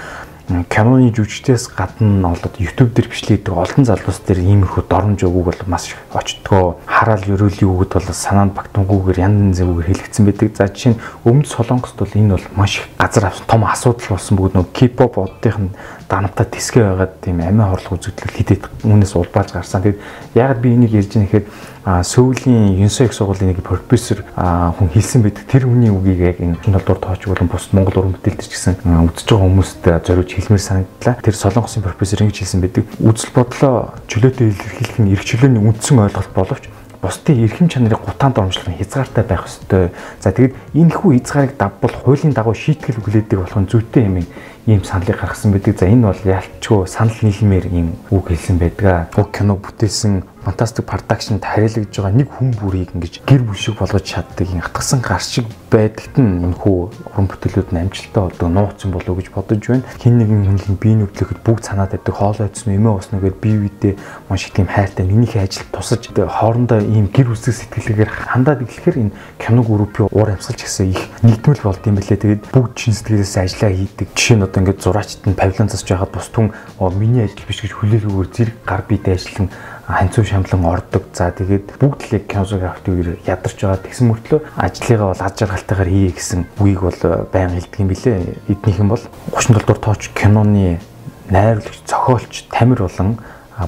[0.67, 5.95] киноны жүжигчдээс гадна болоод YouTube дээр бичлэгдэх олон залуус дээр иймэрхүү доромж өгөг бол маш
[6.11, 10.51] очтгоо хараал ерөөлийн үгэд бол санаанд багтангүйгээр янз янзын үгээр хэлэгдсэн байдаг.
[10.57, 14.37] За жишээ нь өмнөд Солонгост бол энэ бол маш их газар авсан том асуудал болсон
[14.37, 15.71] бүгд нөгөө K-pop оддын
[16.09, 19.83] данамтаа тэсгэ байгаад тийм амиа хорлох үзэгдэл хидэд үүнээс улбааж гарсан.
[19.83, 19.99] Тэгэд
[20.35, 21.47] яг би энийг ярьж байгаа нэхэд
[21.83, 25.51] Сөүлийн Юнсо их сургуулийн нэг профессор хүн хэлсэн байдаг.
[25.51, 29.51] Тэр хүний үгийг яг энэ талдуур тооч болон бус Монгол уран бүтээлч гэсэн үзэж байгаа
[29.51, 31.19] хүмүүст зориулж хэлмээр санагдлаа.
[31.19, 32.87] Тэр Солонгосын профессор ингэж хэлсэн байдаг.
[33.03, 36.71] Үзэл бодлоо чөлөөтэй илэрхийлэх нь эрх чөлөөний үндсэн ойлголт боловч
[37.03, 39.91] бусдын эрхэм чанарыг гутаанд оромжлох хязгаартай байх ёстой.
[40.23, 44.23] За тэгэд энэ хүү хязгаарыг давбал хуулийн дагуу шийтгэл хүлээдэг болох нь зүйтэй юм
[44.71, 45.83] ийм саналыг гаргасан байдаг.
[45.83, 49.11] За энэ бол ялчгүй санал нийлмээр ийм үг хэлсэн байдаг.
[49.19, 54.03] Уг кино бүтээсэн фантастик продакшнд хариалагдж байгаа нэг хүн бүрийг ингэж гэр бүл шиг болгож
[54.03, 56.79] чаддаг юм хатгсан гар шиг байдагт нь энэ хүү
[57.15, 59.87] уран бүтээлүүд нь амжилттай болдог нууцсан болов гэж бодож байна.
[60.03, 63.95] Хин нэгэн хүнлэн бие нүдлэхэд бүгд санаад байдаг хоолой идсэн эмээ уснаа гэдээ бие биедээ
[64.29, 69.17] маш их тийм хайртай минийхээ ажил тусаж хоорондоо ийм гэр бүсэг сэтгэлгээгээр хандаад ирэхээр энэ
[69.39, 72.19] кино группийн уур амьсгалч гэсэн их нэгдмэл болд юм билээ.
[72.19, 74.09] Тэгээд бүгд чин сэтгэлээс ажиллаа хийдэг.
[74.13, 76.51] Жишээ нь одоо ингээд зураачт нь павильон засж байхад бус түн
[76.99, 79.49] миний ажил биш гэж хүлээлгүйгээр зэрэг гар биедээ ажиллан
[79.87, 81.03] ханцуу шамлан ордог.
[81.13, 83.83] За тэгээд бүгд л яг кинематографийн үеэр ядарч байгаа.
[83.83, 88.17] Тэгсэн мөртлөө ажлыгаа бол аж жаргалтайгаар хийе гэсэн үгийг бол э, байнга хэлдэг юм билээ.
[88.49, 89.05] Эднийх нь бол
[89.35, 90.81] 37 дугаар тооч киноны
[91.31, 93.19] найруулагч, зохиолч Тамир болон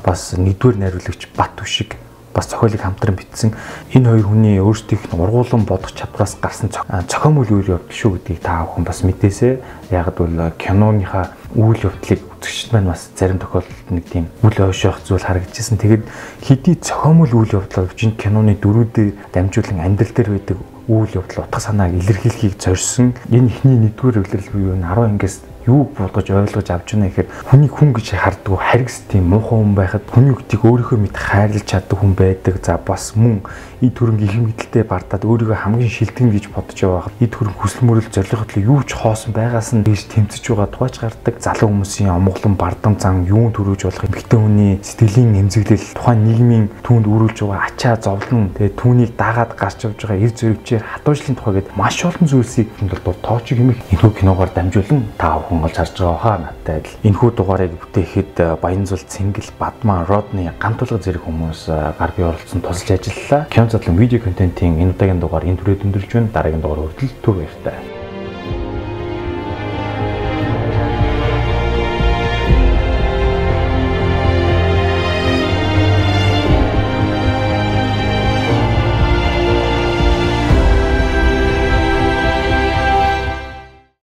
[0.05, 1.99] бас нэгдүгээр найруулагч Бат Түшиг
[2.35, 3.55] бас зохиолыг хамтран бичсэн.
[3.95, 8.66] Энэ хоёр хүний өөрсдийнх нь ургуулсан бодох чадвараас гарсан зохиомжтой үйл явдал шүү гэдгийг та
[8.66, 9.62] бүхэн бас мэдээсэй.
[9.95, 15.22] Яг бол киноныхаа үйл явдлыг үзэгчд маань бас зарим тохиолдолд нэг тийм үл ойшоох зүйл
[15.22, 15.78] харагдчихсан.
[15.78, 16.05] Тэгээд
[16.43, 20.59] хэдий цохомл үйл явдал авч энэ киноны дөрүүдээр дамжуулан амьдрал дээр байдаг
[20.91, 23.14] үйл явдал утга санааг илэрхийлэхийг зорьсон.
[23.30, 27.93] Энэ ихний нэгдүгээр эвлэрэл буюу 10 ангиас юуг бодож ойлгож авч байна гэхээр хүний хүн
[27.97, 32.61] гэж харддаг харгас тийм муухай хүн байхад хүний үгтийг өөрийнхөө мэд хайрлаж чаддаг хүн байдаг.
[32.61, 33.41] За бас мөн
[33.85, 37.12] и төрөнг их мэдлэлтэй бардаад өөрийгөө хамгийн шилдэг гэж бодож яваа.
[37.20, 41.35] И төрөнг хүсэл мөрөл зорилготой юу ч хоосон байгаас нь дэж тэмцэж байгаа тухайч гардаг.
[41.37, 47.05] Залуу хүмүүсийн омглон бардам зан юун төрүүлж болох эмэгтэй хүний сэтгэлийн эмзэглэл тухайн нийгмийн түүнд
[47.05, 51.76] үүрүүлж байгаа ачаа зовлон тэгээ түүнийг дагаад гарч явж байгаа эр зэрэгчээр хатуужлын тухай гэдэг
[51.76, 52.68] маш олон зүйлсийг
[53.05, 56.97] бол тоочиг хэмэх энэхүү киногоор дамжуулан та бүхэн олж харж байгаа хаа надтай адил.
[57.05, 62.61] Энэхүү дугаарыг бүтээхэд э, Баянзул Цэнгэл Бадман Родны гамтулга зэрэг хүмүүс э, гар бие оролцсон
[62.64, 63.47] тусалж ажиллалаа.
[63.51, 66.31] Кино задлан видео контентын энэ удаагийн дугаар энэ түрээд өндөрлж байна.
[66.31, 67.94] Дараагийн дугаар хүртэл түр баяртай.